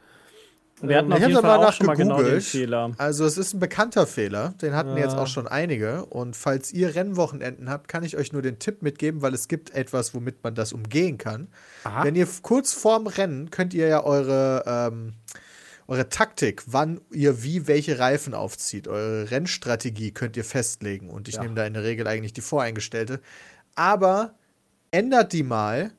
[0.83, 2.41] Wir hatten Ähm, auf jeden Fall auch schon mal genau den.
[2.41, 2.93] Fehler.
[2.99, 5.05] Also es ist ein bekannter Fehler, den hatten Ja.
[5.05, 6.05] jetzt auch schon einige.
[6.07, 9.71] Und falls ihr Rennwochenenden habt, kann ich euch nur den Tipp mitgeben, weil es gibt
[9.75, 11.47] etwas, womit man das umgehen kann.
[11.85, 12.05] Aha.
[12.05, 15.15] Wenn ihr kurz vorm Rennen könnt ihr ja eure, ähm,
[15.89, 21.11] eure Taktik, wann ihr wie welche Reifen aufzieht, eure Rennstrategie könnt ihr festlegen.
[21.11, 21.43] Und ich Ja.
[21.43, 23.21] nehme da in der Regel eigentlich die voreingestellte.
[23.75, 24.35] Aber
[24.91, 25.93] ändert die mal,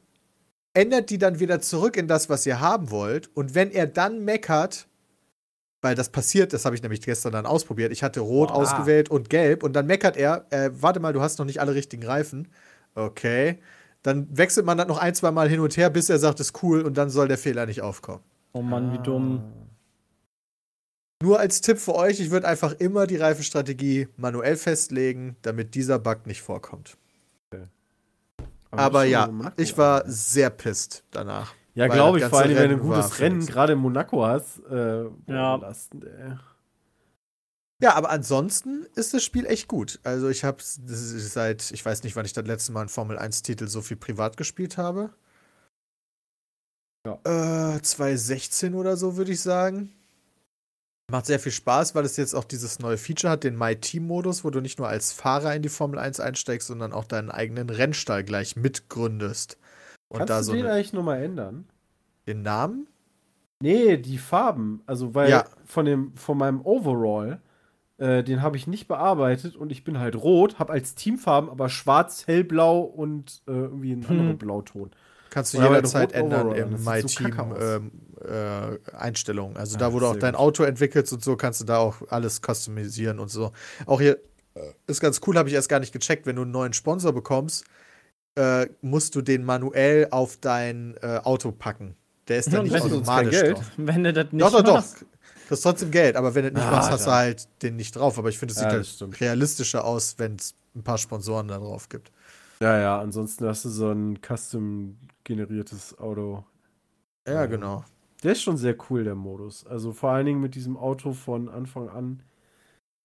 [0.73, 3.29] ändert die dann wieder zurück in das, was ihr haben wollt.
[3.35, 4.87] Und wenn er dann meckert,
[5.81, 7.91] weil das passiert, das habe ich nämlich gestern dann ausprobiert.
[7.91, 8.55] Ich hatte rot Boah.
[8.57, 11.75] ausgewählt und gelb und dann meckert er, äh, warte mal, du hast noch nicht alle
[11.75, 12.47] richtigen Reifen.
[12.95, 13.59] Okay.
[14.01, 16.61] Dann wechselt man das noch ein, zwei Mal hin und her, bis er sagt, ist
[16.63, 18.23] cool und dann soll der Fehler nicht aufkommen.
[18.53, 19.43] Oh Mann, wie dumm.
[21.21, 25.97] Nur als Tipp für euch, ich würde einfach immer die Reifenstrategie manuell festlegen, damit dieser
[25.99, 26.97] Bug nicht vorkommt.
[28.69, 30.11] Aber das ist ja, Monaco, ich war Alter.
[30.11, 31.53] sehr pisst danach.
[31.73, 34.59] Ja, glaube ich, vor allem, wenn du ein gutes Rennen gerade in Monaco hast.
[34.69, 35.57] Äh, Ja.
[35.57, 36.33] belastend, ey.
[37.81, 39.99] Ja, aber ansonsten ist das Spiel echt gut.
[40.03, 43.67] Also ich habe seit, ich weiß nicht, wann ich das letzte Mal einen Formel 1-Titel
[43.67, 45.11] so viel privat gespielt habe.
[47.05, 47.75] Ja.
[47.75, 49.93] Äh, 2016 oder so, würde ich sagen.
[51.09, 54.43] Macht sehr viel Spaß, weil es jetzt auch dieses neue Feature hat, den My Team-Modus,
[54.43, 57.69] wo du nicht nur als Fahrer in die Formel 1 einsteigst, sondern auch deinen eigenen
[57.69, 59.57] Rennstall gleich mitgründest.
[60.09, 61.65] Und Kannst da du so den eine, eigentlich nochmal ändern?
[62.27, 62.87] den Namen?
[63.61, 64.81] Nee, die Farben.
[64.85, 65.45] Also, weil Ja.
[65.63, 67.39] von, dem, von meinem Overall,
[67.99, 71.69] äh, den habe ich nicht bearbeitet und ich bin halt rot, habe als Teamfarben aber
[71.69, 74.37] schwarz, hellblau und äh, irgendwie einen anderen Hm.
[74.39, 74.91] Blauton.
[75.37, 77.63] Kannst du jederzeit ändern Overall, im das My sieht so Team kacke aus.
[77.63, 79.57] ähm, äh, Einstellungen.
[79.57, 80.41] Also Ah, da, wo du auch dein gut.
[80.41, 83.51] Auto entwickelst und so, kannst du da auch alles customisieren und so.
[83.85, 84.17] Auch hier
[84.55, 87.13] äh, ist ganz cool, habe ich erst gar nicht gecheckt, wenn du einen neuen Sponsor
[87.13, 87.65] bekommst,
[88.35, 91.95] äh, musst du den manuell auf dein äh, Auto packen.
[92.27, 93.57] Der ist dann Und nicht automatisch Geld.
[93.57, 93.71] drauf.
[93.77, 94.73] Wenn du das nicht Doch, doch, doch.
[94.75, 95.05] machst.
[95.47, 97.15] Du hast trotzdem Geld, aber wenn du das nicht Ah, machst, hast du ja.
[97.15, 98.17] halt den nicht drauf.
[98.17, 101.47] Aber ich finde, es sieht Ja, das halt realistischer aus, wenn es ein paar Sponsoren
[101.47, 102.11] da drauf gibt.
[102.61, 106.45] Ja, ja, ansonsten hast du so ein custom generiertes Auto.
[107.27, 107.45] Ja, Ja.
[107.45, 107.83] genau.
[108.23, 109.65] Der ist schon sehr cool, der Modus.
[109.67, 112.23] Also vor allen Dingen mit diesem Auto von Anfang an.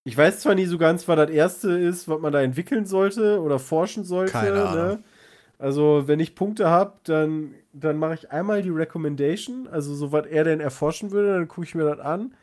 [0.04, 3.40] Ich weiß zwar nie so ganz, was das erste ist, was man da entwickeln sollte
[3.40, 4.32] oder forschen sollte.
[4.32, 4.86] Keine Ahnung.
[4.98, 5.04] Ne?
[5.58, 10.26] Also, wenn ich Punkte habe, dann, dann mache ich einmal die Recommendation, also so was
[10.26, 12.34] er denn erforschen würde, dann gucke ich mir das an.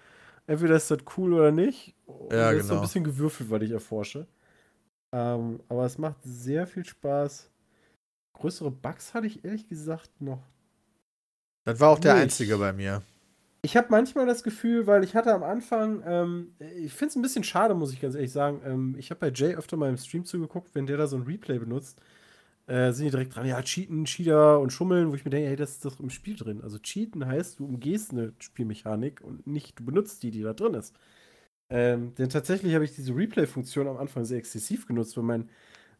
[0.47, 1.95] Entweder ist das cool oder nicht.
[2.05, 2.82] Und Ja, das ist so ein genau.
[2.82, 4.27] bisschen gewürfelt, was ich erforsche.
[5.13, 7.49] Ähm, aber es macht sehr viel Spaß.
[8.40, 10.42] Größere Bugs hatte ich ehrlich gesagt noch
[11.66, 12.24] Das war auch der Nicht.
[12.24, 13.02] einzige bei mir.
[13.62, 17.22] Ich habe manchmal das Gefühl, weil ich hatte am Anfang, ähm, ich finde es ein
[17.22, 18.62] bisschen schade, muss ich ganz ehrlich sagen.
[18.66, 21.24] Ähm, ich habe bei Jay öfter mal im Stream zugeguckt, wenn der da so ein
[21.24, 22.02] Replay benutzt,
[22.68, 25.58] äh, sind die direkt dran, ja, Cheaten, Cheater und Schummeln, wo ich mir denke, hey,
[25.58, 26.62] das ist doch im Spiel drin.
[26.64, 30.76] Also Cheaten heißt, du umgehst eine Spielmechanik und nicht, du benutzt die, die da drin
[30.76, 30.96] ist.
[31.70, 35.50] Ähm, denn tatsächlich habe ich diese Replay-Funktion am Anfang sehr exzessiv genutzt, weil mein,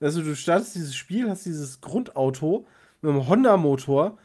[0.02, 2.66] also du startest dieses Spiel, hast dieses Grundauto
[3.02, 4.18] mit einem Honda-Motor.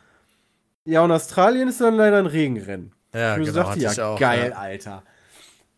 [0.85, 2.93] Ja, und Australien ist dann leider ein Regenrennen.
[3.13, 4.57] Ja, Ich so dachte, ja, ich auch, geil, ja.
[4.57, 5.03] Alter.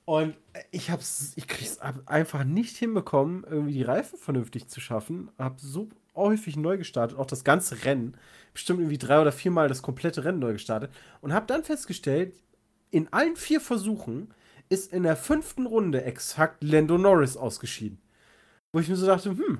[0.04, 0.36] Und
[0.70, 5.30] ich hab's, ich krieg's einfach nicht hinbekommen, irgendwie die Reifen vernünftig zu schaffen.
[5.36, 8.16] Hab so häufig neu gestartet, auch das ganze Rennen.
[8.52, 10.90] Bestimmt irgendwie drei oder viermal das komplette Rennen neu gestartet.
[11.20, 12.34] Und hab dann festgestellt,
[12.90, 14.32] in allen vier Versuchen
[14.68, 17.98] ist in der fünften Runde exakt Lando Norris ausgeschieden.
[18.72, 19.58] Wo ich mir so dachte, hm,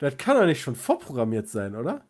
[0.00, 2.02] das kann doch nicht schon vorprogrammiert sein, oder?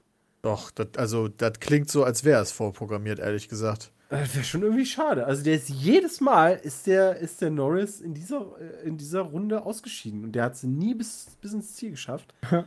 [0.43, 3.93] Doch, das, also das klingt so, als wäre es vorprogrammiert, ehrlich gesagt.
[4.09, 5.27] Das wäre schon irgendwie schade.
[5.27, 9.21] Also der ist jedes Mal ist der, ist der Norris in dieser, äh, in dieser
[9.21, 10.25] Runde ausgeschieden.
[10.25, 12.35] Und der hat sie nie bis, bis ins Ziel geschafft.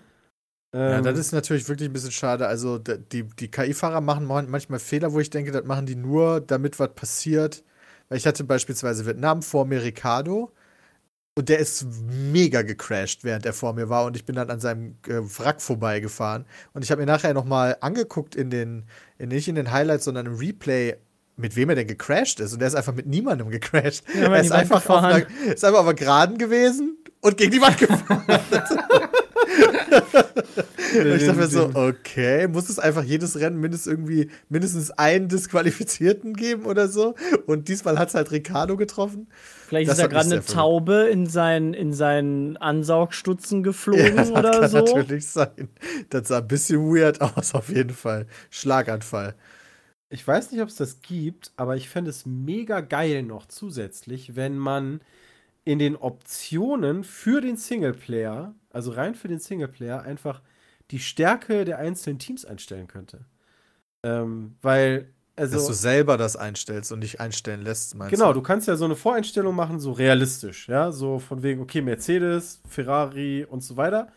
[0.76, 2.48] Ja, Ähm, das ist natürlich wirklich ein bisschen schade.
[2.48, 6.42] Also die, die KI-Fahrer machen man- manchmal Fehler, wo ich denke, das machen die nur,
[6.42, 7.64] damit was passiert.
[8.10, 10.52] Weil ich hatte beispielsweise Vietnam vor mir Ricardo
[11.36, 14.60] und der ist mega gecrashed, während er vor mir war und ich bin dann an
[14.60, 16.46] seinem äh, Wrack vorbeigefahren.
[16.74, 18.84] Und ich habe mir nachher noch mal angeguckt in den,
[19.18, 20.96] in, nicht in den Highlights, sondern im Replay,
[21.36, 22.54] mit wem er denn gecrashed ist.
[22.54, 24.04] Und der ist einfach mit niemandem gecrashed.
[24.16, 27.62] Ja, aber er ist einfach, einer, ist einfach auf einer Geraden gewesen und gegen die
[27.62, 28.26] Wand gefahren.
[31.00, 35.28] Und ich dachte mir so, okay, muss es einfach jedes Rennen mindestens irgendwie mindestens einen
[35.30, 37.16] Disqualifizierten geben oder so?
[37.46, 39.28] Und diesmal hat es halt Ricardo getroffen.
[39.68, 40.46] Vielleicht Das ist da gerade eine.
[40.46, 44.78] Taube in seinen, in seinen Ansaugstutzen geflogen das oder kann so.
[44.80, 45.70] natürlich sein.
[46.10, 48.28] Das sah ein bisschen weird aus, auf jeden Fall.
[48.50, 49.36] Schlaganfall.
[50.10, 54.36] Ich weiß nicht, ob es das gibt, aber ich fände es mega geil noch zusätzlich,
[54.36, 55.02] wenn man
[55.66, 60.42] in den Optionen für den Singleplayer, also rein für den Singleplayer, einfach
[60.94, 63.26] die Stärke der einzelnen Teams einstellen könnte.
[64.04, 68.34] Ähm, weil Also, Dass du selber das einstellst und nicht einstellen lässt, meinst Genau, du?
[68.34, 72.62] du kannst ja so eine Voreinstellung machen, so realistisch, ja, so von wegen, okay, Mercedes,
[72.70, 74.10] Ferrari und so weiter.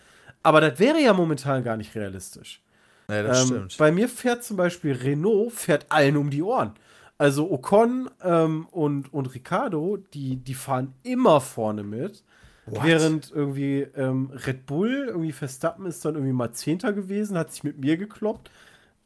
[0.43, 2.63] Aber das wäre ja momentan gar nicht realistisch.
[3.09, 3.77] Nee, das Ähm, stimmt.
[3.79, 6.75] bei mir fährt zum Beispiel Renault, fährt allen um die Ohren.
[7.19, 12.23] Also Ocon ähm, und, und Ricardo, die, die fahren immer vorne mit.
[12.67, 12.85] What?
[12.85, 17.63] Während irgendwie ähm, Red Bull, irgendwie Verstappen ist dann irgendwie mal Zehnter gewesen, hat sich
[17.65, 18.51] mit mir gekloppt.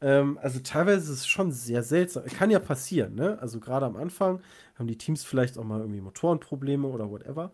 [0.01, 2.25] Ähm, also teilweise ist es schon sehr seltsam.
[2.25, 3.37] Kann ja passieren, ne?
[3.39, 4.41] Also gerade am Anfang
[4.77, 7.51] haben die Teams vielleicht auch mal irgendwie Motorenprobleme oder whatever.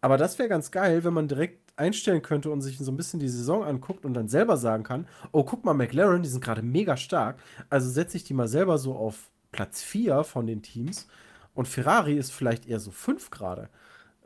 [0.00, 3.20] Aber das wäre ganz geil, wenn man direkt einstellen könnte und sich so ein bisschen
[3.20, 6.62] die Saison anguckt und dann selber sagen kann, oh, guck mal, McLaren, die sind gerade
[6.62, 7.36] mega stark.
[7.70, 11.08] Also setze ich die mal selber so auf Platz 4 von den Teams.
[11.54, 13.68] Und Ferrari ist vielleicht eher so 5 gerade.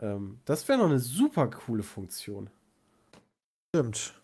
[0.01, 2.51] Ähm, das wäre noch eine super coole Funktion.
[3.75, 4.15] Stimmt.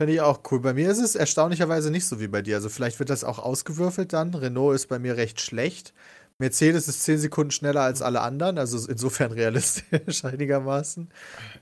[0.00, 0.60] Finde ich auch cool.
[0.60, 2.56] Bei mir ist es erstaunlicherweise nicht so wie bei dir.
[2.56, 4.34] Also vielleicht wird das auch ausgewürfelt dann.
[4.34, 5.92] Renault ist bei mir recht schlecht.
[6.38, 11.08] Mercedes ist 10 Sekunden schneller als alle anderen, also insofern realistisch einigermaßen.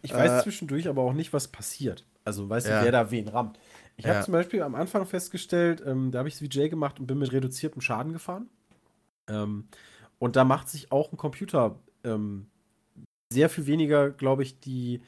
[0.00, 2.06] Ich weiß Äh, zwischendurch aber auch nicht, was passiert.
[2.24, 2.78] Also weißt Ja.
[2.78, 3.58] du, wer da wen rammt.
[3.96, 4.22] Ich habe Ja.
[4.24, 7.18] zum Beispiel am Anfang festgestellt, ähm, da habe ich es wie Jay gemacht und bin
[7.18, 8.48] mit reduziertem Schaden gefahren.
[9.28, 9.68] Ähm,
[10.18, 12.46] und da macht sich auch ein Computer ähm,
[13.32, 15.00] sehr viel weniger, glaube ich, die,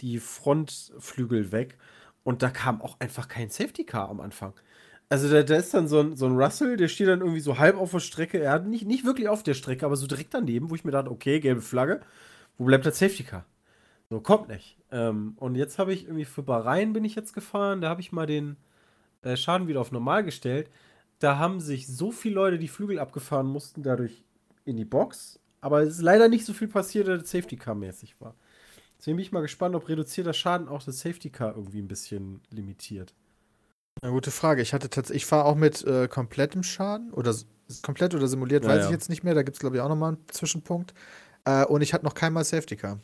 [0.00, 1.78] die Frontflügel weg.
[2.24, 4.52] Und da kam auch einfach kein Safety Car am Anfang.
[5.08, 7.58] Also da, da ist dann so ein, so ein Russell, der steht dann irgendwie so
[7.58, 8.40] halb auf der Strecke.
[8.40, 10.90] Er hat nicht, nicht wirklich auf der Strecke, aber so direkt daneben, wo ich mir
[10.90, 12.00] dachte, okay, gelbe Flagge.
[12.58, 13.46] Wo bleibt das Safety Car?
[14.10, 14.76] So, kommt nicht.
[14.90, 18.12] Ähm, und jetzt habe ich irgendwie für Bahrain bin ich jetzt gefahren, da habe ich
[18.12, 18.56] mal den
[19.22, 20.70] äh, Schaden wieder auf normal gestellt.
[21.20, 24.24] Da haben sich so viele Leute die Flügel abgefahren mussten, dadurch
[24.64, 25.40] in die Box.
[25.60, 28.34] Aber es ist leider nicht so viel passiert, dass das Safety Car mäßig war.
[28.98, 32.40] Deswegen bin ich mal gespannt, ob reduzierter Schaden auch das Safety Car irgendwie ein bisschen
[32.50, 33.14] limitiert.
[34.02, 34.62] Eine gute Frage.
[34.62, 37.34] Ich hatte tatsächlich, ich fahre auch mit äh, komplettem Schaden oder
[37.82, 38.84] komplett oder simuliert, Ja, weiß ja.
[38.86, 39.34] ich jetzt nicht mehr.
[39.34, 40.94] Da gibt es, glaube ich, auch nochmal einen Zwischenpunkt.
[41.44, 43.00] Äh, und ich hatte noch keinmal Safety Car.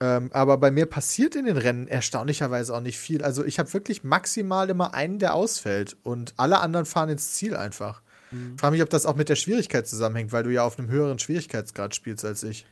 [0.00, 3.22] Ähm, aber bei mir passiert in den Rennen erstaunlicherweise auch nicht viel.
[3.24, 7.56] Also ich habe wirklich maximal immer einen, der ausfällt und alle anderen fahren ins Ziel
[7.56, 8.02] einfach.
[8.30, 10.88] Ich frage mich, ob das auch mit der Schwierigkeit zusammenhängt, weil du ja auf einem
[10.88, 12.66] höheren Schwierigkeitsgrad spielst als ich.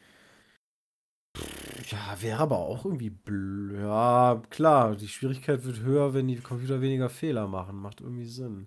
[1.91, 3.81] Ja, wäre aber auch irgendwie blöd.
[3.81, 7.77] Ja, klar, die Schwierigkeit wird höher, wenn die Computer weniger Fehler machen.
[7.77, 8.67] Macht irgendwie Sinn.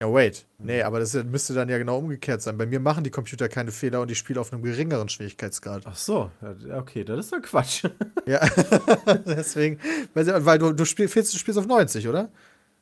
[0.00, 0.44] Ja, wait.
[0.58, 2.58] Nee, aber das müsste dann ja genau umgekehrt sein.
[2.58, 5.82] Bei mir machen die Computer keine Fehler und ich spiele auf einem geringeren Schwierigkeitsgrad.
[5.86, 6.30] Ach so,
[6.66, 7.84] ja, okay, das ist doch Quatsch.
[8.26, 8.40] Ja,
[9.26, 9.78] deswegen,
[10.14, 12.30] weil, du, du, spiel, du spielst auf 90, oder?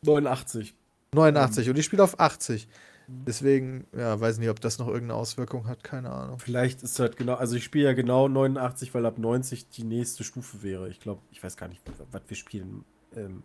[0.03, 0.75] 89.
[1.15, 2.69] 89 und ich spiele auf 80.
[3.09, 6.39] Deswegen, ja, weiß nicht, ob das noch irgendeine Auswirkung hat, keine Ahnung.
[6.39, 10.25] Vielleicht ist halt genau, also ich spiele ja genau 89, weil ab 90 die nächste
[10.25, 10.89] Stufe wäre.
[10.89, 12.85] Ich glaube, ich weiß gar nicht, was wir spielen.
[13.15, 13.43] Ähm,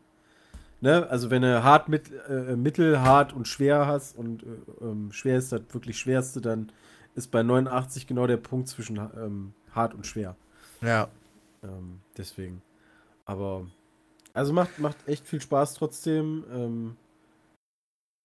[0.82, 1.08] ne?
[1.10, 4.46] Also wenn du hart, mit, äh, mittel, hart und schwer hast und äh,
[4.82, 6.72] ähm, schwer ist das wirklich schwerste, dann
[7.16, 10.36] ist bei 89 genau der Punkt zwischen ähm, hart und schwer.
[10.82, 11.10] Ja,
[11.64, 12.62] Ähm, deswegen.
[13.26, 13.66] Aber,
[14.34, 16.98] also macht, macht echt viel Spaß trotzdem.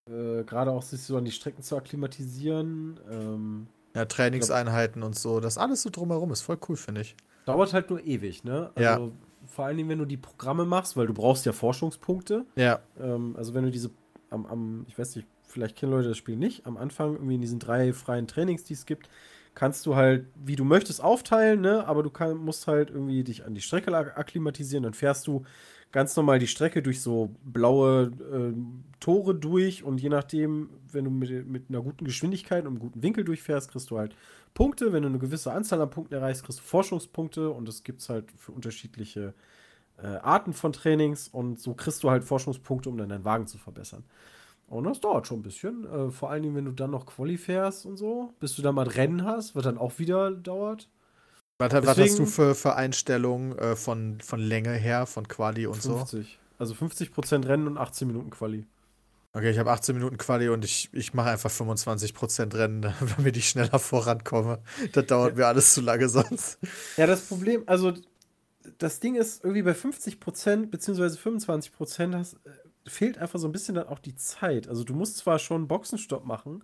[0.09, 2.99] Äh, Gerade auch sich so an die Strecken zu akklimatisieren.
[3.11, 7.17] Ähm, ja, Trainingseinheiten und so, das alles so drumherum ist voll cool, finde ich.
[7.45, 8.71] dauert halt nur ewig, ne?
[8.75, 9.11] Also, Ja.
[9.47, 12.47] vor allen Dingen, wenn du die Programme machst, weil du brauchst ja Forschungspunkte.
[12.57, 13.91] Ja, Ähm, also wenn du diese
[14.31, 17.41] am, am, ich weiß nicht, vielleicht kennen Leute das Spiel nicht, am Anfang irgendwie in
[17.43, 19.11] diesen drei freien Trainings, die es gibt,
[19.55, 21.87] kannst du halt, wie du möchtest, aufteilen, ne?
[21.87, 25.45] Aber du kann, musst halt irgendwie dich an die Strecke ak- akklimatisieren, dann fährst du
[25.93, 28.53] ganz normal die Strecke durch so blaue äh,
[28.99, 33.03] Tore durch und je nachdem, wenn du mit, mit einer guten Geschwindigkeit und einem guten
[33.03, 34.17] Winkel durchfährst, kriegst du halt
[34.55, 34.93] Punkte.
[34.93, 38.09] Wenn du eine gewisse Anzahl an Punkten erreichst, kriegst du Forschungspunkte und das gibt es
[38.09, 39.35] halt für unterschiedliche
[39.99, 43.59] äh, Arten von Trainings und so kriegst du halt Forschungspunkte, um dann deinen Wagen zu
[43.59, 44.05] verbessern.
[44.69, 45.85] Und das dauert schon ein bisschen.
[45.85, 48.75] Äh, vor allen Dingen, wenn du dann noch Quali fährst und so, bis du dann
[48.75, 50.89] mal Rennen hast, was dann auch wieder dauert.
[51.71, 55.67] Was, was hast Deswegen- du für, für Einstellungen äh, von, von Länge her, von Quali
[55.67, 55.97] und so?
[55.99, 56.39] 50.
[56.59, 58.67] Also 50% Rennen und 18 Minuten Quali.
[59.35, 62.83] Okay, ich habe 18 Minuten Quali und ich, ich mache einfach 25% Rennen,
[63.17, 64.59] damit ich schneller vorankomme.
[64.93, 66.59] Das dauert mir alles zu lange sonst.
[66.97, 67.95] Ja, das Problem, also
[68.79, 72.51] das Ding ist irgendwie bei 50% beziehungsweise 25% hast, äh,
[72.89, 74.69] fehlt einfach so ein bisschen dann auch die Zeit.
[74.69, 76.63] Also du musst zwar schon einen Boxenstopp machen,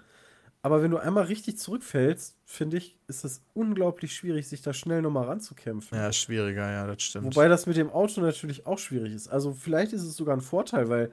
[0.63, 5.03] aber wenn du einmal richtig zurückfällst, finde ich, ist es unglaublich schwierig, sich da schnell
[5.03, 5.97] nochmal ranzukämpfen.
[5.97, 7.27] Ja, schwieriger, ja, das stimmt.
[7.27, 9.29] Wobei das mit dem Auto natürlich auch schwierig ist.
[9.29, 11.13] Also vielleicht ist es sogar ein Vorteil, weil,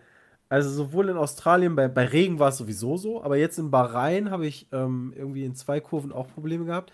[0.50, 4.32] also sowohl in Australien, bei, bei Regen war es sowieso so, aber jetzt in Bahrain
[4.32, 6.92] habe ich ähm, irgendwie in zwei Kurven auch Probleme gehabt.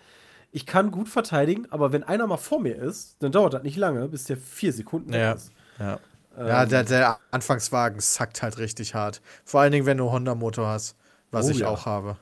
[0.50, 3.78] Ich kann gut verteidigen, aber wenn einer mal vor mir ist, dann dauert das nicht
[3.78, 5.32] lange, bis der vier Sekunden Ja.
[5.32, 5.50] ist.
[5.78, 5.98] ja.
[6.36, 9.20] Ähm, ja, der, der Anfangswagen sackt halt richtig hart.
[9.44, 10.96] Vor allen Dingen, wenn du Honda-Motor hast.
[11.30, 11.68] was Oh ich ja.
[11.68, 12.16] auch habe.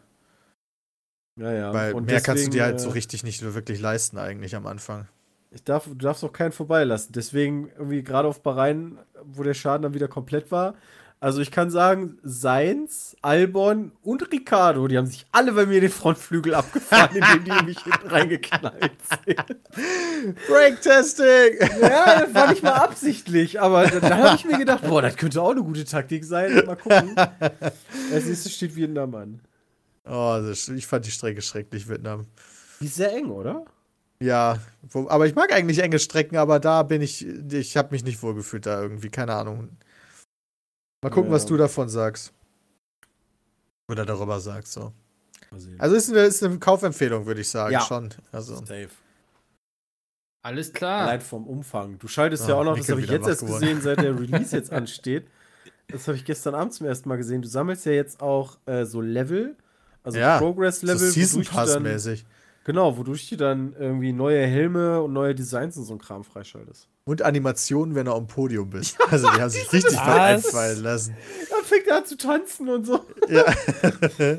[1.36, 1.72] Ja, ja.
[1.72, 4.54] Weil Und mehr kannst du dir deswegen, halt so äh, richtig nicht wirklich leisten, eigentlich
[4.56, 5.08] am Anfang.
[5.52, 7.12] Ich darf, du darfst auch keinen vorbeilassen.
[7.12, 10.74] Deswegen irgendwie gerade auf Bahrain, wo der Schaden dann wieder komplett war.
[11.22, 15.90] Also ich kann sagen, Seins, Albon und Ricardo, die haben sich alle bei mir den
[15.90, 18.92] Frontflügel abgefahren, indem die mich hinten reingeknallt
[19.26, 20.46] sind.
[20.48, 21.58] Break-Testing!
[21.82, 25.16] Ja, das war nicht mal absichtlich, aber dann, dann habe ich mir gedacht, boah, das
[25.16, 26.62] könnte auch eine gute Taktik sein.
[26.64, 27.14] Mal gucken.
[28.12, 29.40] Als nächstes steht Vietnam an.
[30.08, 30.40] Oh,
[30.74, 32.26] ich fand die Strecke schrecklich, Vietnam.
[32.80, 33.64] Die ist sehr eng, oder?
[34.22, 38.04] Ja, wo, aber ich mag eigentlich enge Strecken, aber da bin ich, ich habe mich
[38.04, 39.68] nicht wohlgefühlt da irgendwie, keine Ahnung.
[41.02, 41.36] Mal gucken, Ja.
[41.36, 42.32] was du davon sagst.
[43.90, 44.92] Oder darüber sagst, so.
[45.78, 47.80] Also ist eine, ist eine Kaufempfehlung, würde ich sagen, Ja.
[47.80, 48.10] schon.
[48.30, 48.88] Also, Safe.
[50.42, 51.02] Alles klar.
[51.02, 51.98] Allein vom Umfang.
[51.98, 53.60] Du schaltest Ah, ja auch noch, das habe ich jetzt erst geworden.
[53.60, 55.26] gesehen, seit der Release jetzt ansteht.
[55.88, 57.42] Das habe ich gestern Abend zum ersten Mal gesehen.
[57.42, 59.56] Du sammelst ja jetzt auch äh, so Level,
[60.02, 62.24] also Ja, so Progress-Level, Season wodurch du dann, Pass-mäßig.
[62.64, 66.88] genau, wodurch du dann irgendwie neue Helme und neue Designs und so ein Kram freischaltest.
[67.04, 68.96] Und Animationen, wenn du auf dem Podium bist.
[69.10, 70.18] Also die haben sich richtig was Was?
[70.18, 71.16] einfallen lassen.
[71.50, 73.04] Dann fängt er an zu tanzen und so.
[73.28, 73.44] Ja.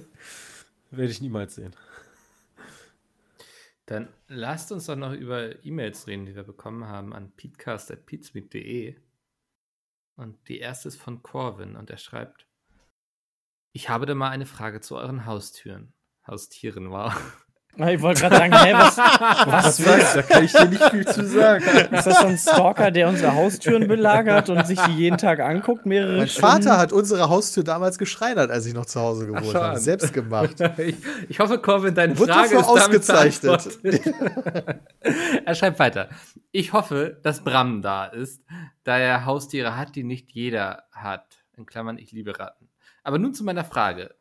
[0.92, 1.76] Werde ich niemals sehen.
[3.88, 8.96] Dann lasst uns doch noch über E-Mails reden, die wir bekommen haben an peatcast.peatsmeet.de.
[10.16, 12.46] Und die erste ist von Corvin und er schreibt:
[13.74, 15.94] Ich habe da mal eine Frage zu euren Haustüren.
[16.28, 17.14] Haustieren, wow.
[17.78, 21.08] Ich wollte gerade sagen, hä, was, was Das weiß, da kann ich dir nicht viel
[21.08, 21.64] zu sagen.
[21.64, 25.86] ist das so ein Stalker, der unsere Haustüren belagert und sich die jeden Tag anguckt,
[25.86, 26.48] mehrere Mein Stunden?
[26.48, 29.80] Vater hat unsere Haustür damals geschreinert, als ich noch zu Hause gewohnt habe.
[29.80, 30.56] Selbst gemacht.
[30.82, 30.96] Ich,
[31.30, 33.80] ich hoffe, Corvin, deine Wurde Frage ist ausgezeichnet.
[35.46, 36.10] er schreibt weiter.
[36.52, 38.44] Ich hoffe, dass Bram da ist,
[38.84, 41.44] da er Haustiere hat, die nicht jeder hat.
[41.56, 42.71] In Klammern, ich liebe Ratten.
[43.04, 44.16] Aber nun zu meiner Frage.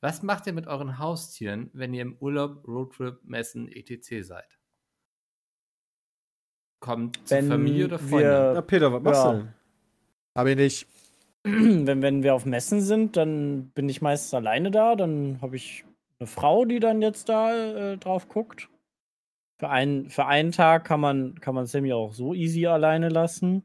[0.00, 4.22] Was macht ihr mit euren Haustieren, wenn ihr im Urlaub, Roadtrip, Messen, etc.
[4.26, 4.58] seid?
[6.80, 8.18] Kommt zur Wenn Familie oder Freunde?
[8.18, 9.32] wir- Na, Peter, was machst Ja.
[9.32, 9.54] du denn?
[10.36, 10.86] Habe ich nicht.
[11.44, 14.94] wenn, wenn wir auf Messen sind, dann bin ich meistens alleine da.
[14.96, 15.84] Dann habe ich
[16.18, 18.68] eine Frau, die dann jetzt da äh, drauf guckt.
[19.58, 23.62] Für einen, für einen Tag kann man, kann man Sammy auch so easy alleine lassen.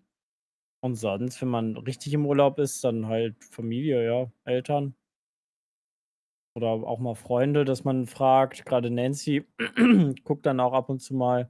[0.84, 4.96] Und sonst, wenn man richtig im Urlaub ist, dann halt Familie, ja, Eltern.
[6.56, 8.66] Oder auch mal Freunde, dass man fragt.
[8.66, 9.46] Gerade Nancy
[10.24, 11.50] guckt dann auch ab und zu mal,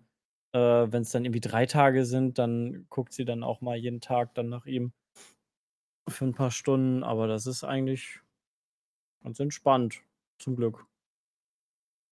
[0.54, 4.02] äh, wenn es dann irgendwie drei Tage sind, dann guckt sie dann auch mal jeden
[4.02, 4.94] Tag dann nach ihm
[6.08, 8.20] für ein paar Stunden, aber das ist eigentlich
[9.24, 10.04] ganz entspannt,
[10.38, 10.86] zum Glück.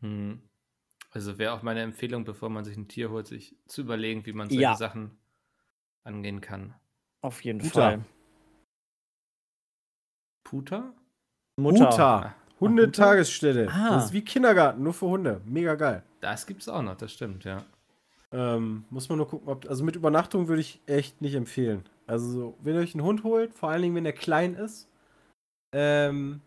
[0.02, 0.42] Hm.
[1.12, 4.34] Also wäre auch meine Empfehlung, bevor man sich ein Tier holt, sich zu überlegen, wie
[4.34, 4.76] man solche Ja.
[4.76, 5.20] Sachen
[6.04, 6.76] angehen kann.
[7.22, 7.72] Auf jeden Mutter.
[7.74, 8.00] Fall.
[10.44, 10.94] Puter?
[11.58, 11.80] Mutter.
[11.80, 12.36] Mutter.
[12.60, 13.70] Hundetagesstätte.
[13.72, 13.96] Ah.
[13.96, 15.42] Das ist wie Kindergarten, nur für Hunde.
[15.46, 16.04] Mega geil.
[16.22, 17.64] Das gibt's auch noch, das stimmt, ja.
[18.32, 19.68] Ähm, muss man nur gucken, ob.
[19.70, 21.84] Also mit Übernachtung würde ich echt nicht empfehlen.
[22.06, 24.88] Also, so, wenn ihr euch einen Hund holt, vor allen Dingen, wenn er klein ist,
[25.72, 26.42] ähm,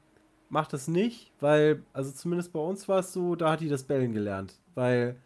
[0.48, 3.84] macht das nicht, weil, also zumindest bei uns war es so, da hat die das
[3.84, 4.54] Bellen gelernt.
[4.74, 5.16] Weil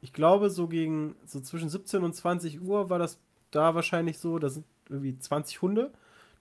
[0.00, 3.18] ich glaube, so gegen, so zwischen 17 und 20 Uhr war das
[3.50, 5.92] da wahrscheinlich so, da sind irgendwie 20 Hunde.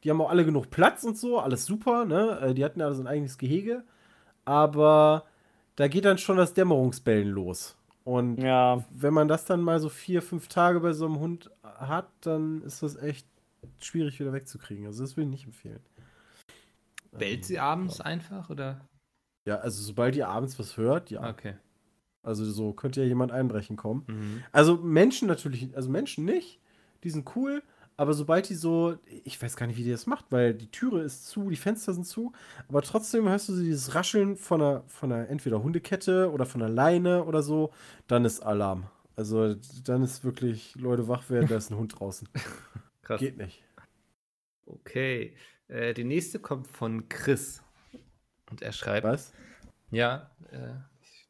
[0.04, 2.40] Die haben auch alle genug Platz und so, alles super, ne?
[2.42, 3.84] Äh, Die hatten ja so ein eigenes Gehege.
[4.46, 5.26] Aber
[5.76, 7.76] da geht dann schon das Dämmerungsbellen los.
[8.04, 11.52] Und Ja, wenn man das dann mal so vier, fünf Tage bei so einem Hund
[11.64, 13.28] hat, dann ist das echt
[13.80, 14.88] schwierig wieder wegzukriegen.
[14.88, 15.82] Also das will ich nicht empfehlen.
[17.12, 18.82] Bellt sie Ähm, abends einfach oder?
[19.46, 21.30] Ja, also sobald ihr abends was hört, ja.
[21.30, 21.56] Okay.
[22.24, 24.04] Also so könnte ja jemand einbrechen kommen.
[24.08, 24.44] Mhm.
[24.52, 26.60] Also Menschen natürlich, also Menschen nicht,
[27.04, 27.64] die sind cool,
[28.02, 31.04] aber sobald die so, ich weiß gar nicht, wie die das macht, weil die Türe
[31.04, 32.34] ist zu, die Fenster sind zu,
[32.68, 36.64] aber trotzdem hörst du so dieses Rascheln von einer, von einer entweder Hundekette oder von
[36.64, 37.72] einer Leine oder so,
[38.08, 38.88] dann ist Alarm.
[39.16, 42.28] Also dann ist wirklich, Leute wach werden, da ist ein Hund draußen.
[43.04, 43.20] Krass.
[43.20, 43.64] Geht nicht.
[44.66, 45.36] Okay.
[45.68, 47.62] Äh, die nächste kommt von Chris.
[48.50, 49.06] Und er schreibt.
[49.06, 49.32] Was?
[49.92, 50.74] Ja, äh,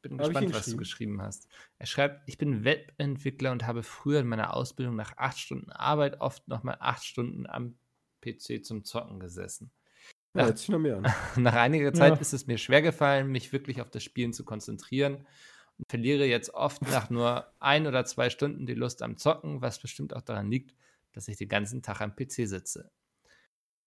[0.01, 1.21] bin Hab gespannt, was du geschrieben?
[1.21, 1.47] hast.
[1.77, 6.19] Er schreibt, ich bin Webentwickler und habe früher in meiner Ausbildung nach acht Stunden Arbeit
[6.21, 7.75] oft nochmal acht Stunden am
[8.21, 9.71] PC zum Zocken gesessen.
[10.33, 10.47] Ja, Ach.
[10.49, 11.03] jetzt sich noch mehr an.
[11.43, 12.19] Nach einiger Zeit Ja.
[12.21, 15.27] ist es mir schwer gefallen, mich wirklich auf das Spielen zu konzentrieren
[15.77, 19.79] und verliere jetzt oft nach nur ein oder zwei Stunden die Lust am Zocken, was
[19.79, 20.73] bestimmt auch daran liegt,
[21.11, 22.91] dass ich den ganzen Tag am PC sitze.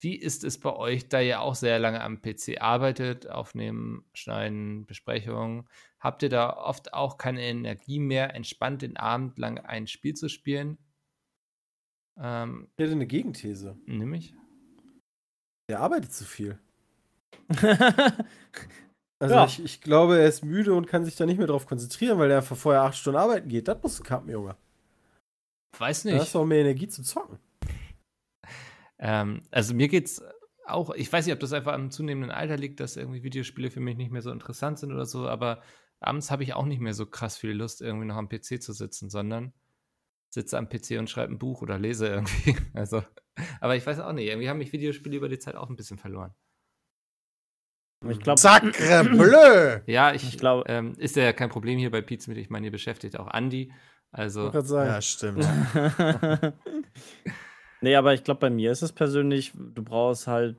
[0.05, 4.84] Wie ist es bei euch, da ihr auch sehr lange am PC arbeitet, aufnehmen, schneiden,
[4.86, 5.66] Besprechungen?
[5.98, 10.28] Habt ihr da oft auch keine Energie mehr, entspannt den Abend lang ein Spiel zu
[10.28, 10.76] spielen?
[12.18, 13.76] Ähm, Ich hätte eine Gegenthese.
[13.86, 14.34] nämlich?
[15.70, 16.59] Der arbeitet zu viel.
[19.20, 19.44] Also Ja.
[19.46, 22.30] ich, ich glaube, er ist müde und kann sich da nicht mehr drauf konzentrieren, weil
[22.30, 23.68] er vorher acht Stunden arbeiten geht.
[23.68, 24.57] Das musst du kappen, Junge.
[25.78, 26.34] Weiß Da hast nicht.
[26.34, 27.38] du auch mehr Energie zu zocken.
[29.07, 30.22] Ähm, also mir geht's
[30.66, 33.80] auch, ich weiß nicht, ob das einfach am zunehmenden Alter liegt, dass irgendwie Videospiele für
[33.80, 35.62] mich nicht mehr so interessant sind oder so, aber
[36.00, 38.72] abends habe ich auch nicht mehr so krass viel Lust, irgendwie noch am PC zu
[38.72, 39.52] sitzen, sondern
[40.30, 42.57] sitze am PC und schreibe ein Buch oder lese irgendwie.
[42.74, 43.02] Also,
[43.61, 45.98] aber ich weiß auch nicht, irgendwie haben mich Videospiele über die Zeit auch ein bisschen
[45.98, 46.34] verloren.
[48.09, 49.80] Ich glaube, Sacre bleu!
[49.86, 52.66] Ja, ich, Ich glaube- ähm, ist ja kein Problem hier bei Pizza mit, ich meine,
[52.66, 53.64] ihr beschäftigt auch Andi.
[53.64, 53.72] Ich
[54.12, 54.90] Also, wollte gerade sagen.
[54.90, 56.55] Ja, stimmt.
[57.85, 60.57] nee, aber ich glaube, bei mir ist es persönlich, du brauchst halt,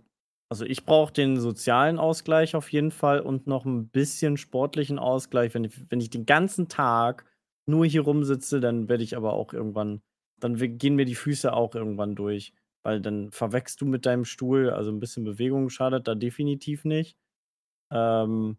[0.49, 5.53] also ich brauche den sozialen Ausgleich auf jeden Fall und noch ein bisschen sportlichen Ausgleich.
[5.53, 7.25] Wenn ich, wenn ich den ganzen Tag
[7.67, 10.01] nur hier rumsitze, dann werde ich aber auch irgendwann,
[10.39, 12.53] dann gehen mir die Füße auch irgendwann durch.
[12.83, 17.17] Weil dann verwechst du mit deinem Stuhl, also ein bisschen Bewegung schadet da definitiv nicht.
[17.91, 18.57] Ähm,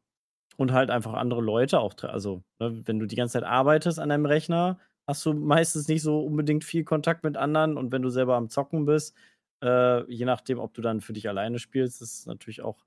[0.56, 4.08] und halt einfach andere Leute auch, also ne, wenn du die ganze Zeit arbeitest an
[4.10, 4.78] deinem Rechner,
[5.08, 8.48] hast du meistens nicht so unbedingt viel Kontakt mit anderen und wenn du selber am
[8.48, 9.16] Zocken bist,
[9.62, 12.84] äh, je nachdem, ob du dann für dich alleine spielst, ist natürlich auch,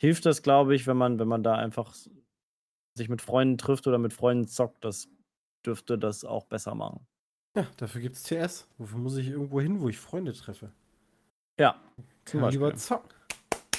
[0.00, 1.94] hilft das, glaube ich, wenn man, wenn man da einfach
[2.96, 5.08] sich mit Freunden trifft oder mit Freunden zockt, das
[5.66, 7.06] dürfte das auch besser machen.
[7.56, 8.68] Ja, dafür gibt es TS.
[8.78, 10.72] Wofür muss ich irgendwo hin, wo ich Freunde treffe?
[11.58, 11.80] Ja,
[12.24, 12.66] zum Kann Beispiel.
[12.66, 13.10] lieber zocken.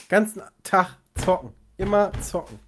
[0.09, 1.53] Ganzen Tag zocken.
[1.77, 2.59] Immer zocken.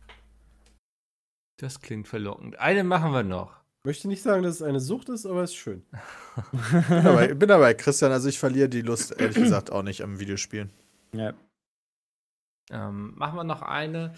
[1.60, 2.60] das klingt verlockend.
[2.60, 3.57] Eine machen wir noch.
[3.88, 5.86] Möchte nicht sagen, dass es eine Sucht ist, aber es ist schön.
[6.52, 8.12] bin, dabei, bin dabei, Christian.
[8.12, 10.74] Also ich verliere die Lust, ehrlich gesagt, auch nicht am Videospielen.
[11.14, 11.34] Ja.
[12.70, 14.14] Ähm, machen wir noch eine.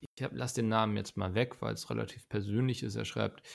[0.00, 2.96] Ich hab, lass den Namen jetzt mal weg, weil es relativ persönlich ist.
[2.96, 3.46] Er schreibt,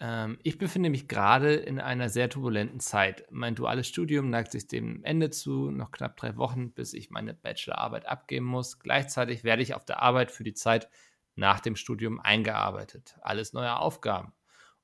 [0.00, 3.26] ähm, ich befinde mich gerade in einer sehr turbulenten Zeit.
[3.30, 7.34] Mein duales Studium neigt sich dem Ende zu, noch knapp drei Wochen, bis ich meine
[7.34, 8.78] Bachelorarbeit abgeben muss.
[8.78, 10.88] Gleichzeitig werde ich auf der Arbeit für die Zeit
[11.34, 13.18] nach dem Studium eingearbeitet.
[13.20, 14.32] Alles neue Aufgaben.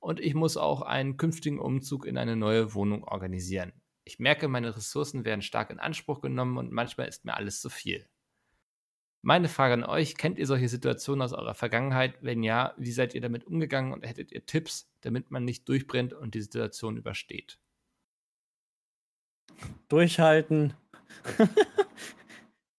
[0.05, 3.73] Und ich muss auch einen künftigen Umzug in eine neue Wohnung organisieren.
[4.05, 7.71] Ich merke, meine Ressourcen werden stark in Anspruch genommen und manchmal ist mir alles zu
[7.71, 8.07] viel.
[9.23, 12.19] Meine Frage an euch, kennt ihr solche Situationen aus eurer Vergangenheit?
[12.21, 16.13] Wenn ja, wie seid ihr damit umgegangen und hättet ihr Tipps, damit man nicht durchbrennt
[16.13, 17.59] und die Situation übersteht?
[19.89, 20.75] Durchhalten.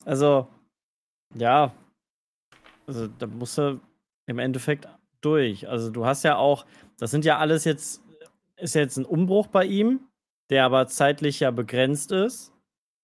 [0.06, 0.48] also,
[1.34, 1.74] ja.
[2.86, 3.82] Also, da musst du
[4.28, 4.88] im Endeffekt
[5.26, 5.68] durch.
[5.68, 6.66] Also, du hast ja auch,
[6.98, 8.02] das sind ja alles jetzt,
[8.58, 10.02] ist jetzt ein Umbruch bei ihm,
[10.50, 12.56] der aber zeitlich ja begrenzt ist.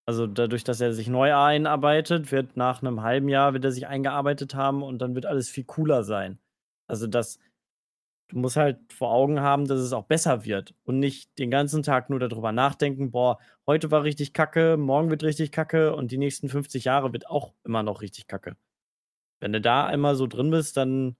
[0.07, 3.87] Also dadurch, dass er sich neu einarbeitet, wird nach einem halben Jahr wird er sich
[3.87, 6.39] eingearbeitet haben und dann wird alles viel cooler sein.
[6.87, 7.39] Also das,
[8.29, 11.83] du musst halt vor Augen haben, dass es auch besser wird und nicht den ganzen
[11.83, 16.17] Tag nur darüber nachdenken, boah, heute war richtig kacke, morgen wird richtig kacke und die
[16.17, 18.57] nächsten 50 Jahre wird auch immer noch richtig kacke.
[19.39, 21.15] Wenn du da einmal so drin bist, dann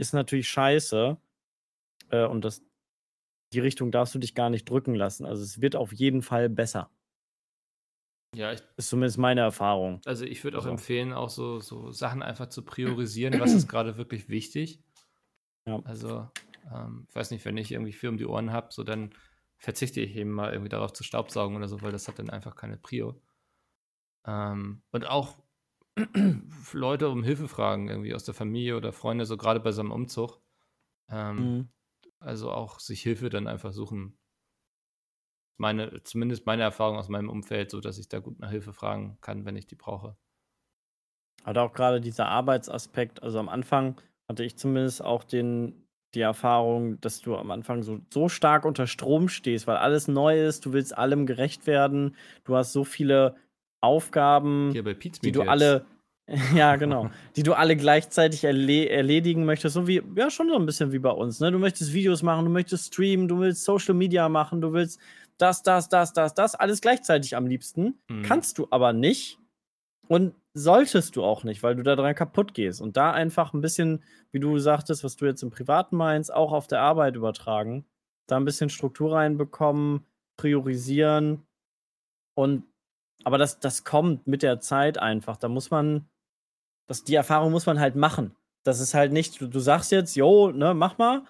[0.00, 1.16] ist natürlich scheiße.
[2.10, 2.62] Äh, und das,
[3.52, 5.26] die Richtung darfst du dich gar nicht drücken lassen.
[5.26, 6.90] Also es wird auf jeden Fall besser.
[8.34, 10.00] Ja, ich, Ist zumindest meine Erfahrung.
[10.06, 10.70] also ich würde auch Also.
[10.70, 14.82] empfehlen, auch so, so Sachen einfach zu priorisieren, was ist gerade wirklich wichtig.
[15.66, 15.80] Ja.
[15.84, 16.28] Also,
[16.72, 19.14] ähm, ich weiß nicht, wenn ich irgendwie viel um die Ohren habe, so dann
[19.58, 22.54] verzichte ich eben mal irgendwie darauf zu staubsaugen oder so, weil das hat dann einfach
[22.54, 23.20] keine Prio.
[24.24, 25.36] Ähm, und auch
[26.72, 29.92] Leute um Hilfe fragen, irgendwie aus der Familie oder Freunde, so gerade bei so einem
[29.92, 30.40] Umzug.
[31.10, 31.70] Ähm, Mhm.
[32.20, 34.18] Also auch sich Hilfe dann einfach suchen.
[35.58, 39.18] Meine, zumindest meine Erfahrung aus meinem Umfeld, so dass ich da gut nach Hilfe fragen
[39.20, 40.16] kann, wenn ich die brauche.
[41.44, 47.00] Hat auch gerade dieser Arbeitsaspekt, also am Anfang hatte ich zumindest auch den, die Erfahrung,
[47.00, 50.72] dass du am Anfang so, so stark unter Strom stehst, weil alles neu ist, du
[50.72, 53.36] willst allem gerecht werden, du hast so viele
[53.80, 55.48] Aufgaben, die du jetzt.
[55.48, 55.86] alle,
[56.54, 60.66] ja genau, die du alle gleichzeitig erle erledigen möchtest, so wie, ja schon so ein
[60.66, 61.50] bisschen wie bei uns, ne?
[61.50, 65.00] Du möchtest Videos machen, du möchtest streamen, du willst Social Media machen, du willst
[65.38, 67.98] das, das, das, das, das, alles gleichzeitig am liebsten.
[68.08, 68.22] Mhm.
[68.22, 69.38] Kannst du aber nicht
[70.08, 72.80] und solltest du auch nicht, weil du da dran kaputt gehst.
[72.80, 74.02] Und da einfach ein bisschen,
[74.32, 77.84] wie du sagtest, was du jetzt im Privaten meinst, auch auf der Arbeit übertragen.
[78.26, 80.04] Da ein bisschen Struktur reinbekommen,
[80.36, 81.42] priorisieren.
[82.34, 82.64] Und
[83.24, 85.36] aber das, das kommt mit der Zeit einfach.
[85.36, 86.08] Da muss man,
[86.86, 88.34] das, die Erfahrung muss man halt machen.
[88.62, 91.24] Das ist halt nicht, du, du sagst jetzt, jo, ne, mach mal,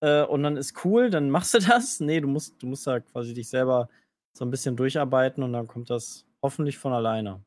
[0.00, 2.00] äh, und dann ist cool, dann machst du das.
[2.00, 3.88] Nee, du musst, du musst da quasi dich selber
[4.32, 7.44] so ein bisschen durcharbeiten und dann kommt das hoffentlich von alleine.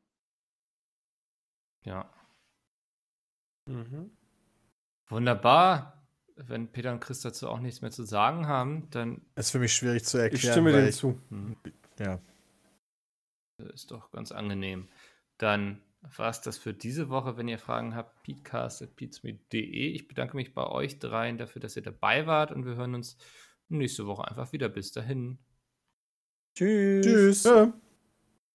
[1.84, 2.08] Ja.
[3.66, 4.10] Mhm.
[5.08, 6.06] Wunderbar.
[6.36, 9.72] Wenn Peter und Chris dazu auch nichts mehr zu sagen haben, dann Ist für mich
[9.72, 10.42] schwierig zu erklären.
[10.44, 11.20] Ich stimme dem ich, zu.
[11.98, 12.18] Ja.
[13.70, 14.88] Ist doch ganz angenehm.
[15.38, 15.82] Dann
[16.16, 17.36] war es das für diese Woche.
[17.36, 19.88] Wenn ihr Fragen habt, peatcast.peatsme.de.
[19.90, 23.16] Ich bedanke mich bei euch dreien dafür, dass ihr dabei wart und wir hören uns
[23.68, 24.68] nächste Woche einfach wieder.
[24.68, 25.38] Bis dahin.
[26.54, 27.04] Tschüss.
[27.04, 27.44] Tschüss.
[27.44, 27.72] Ja.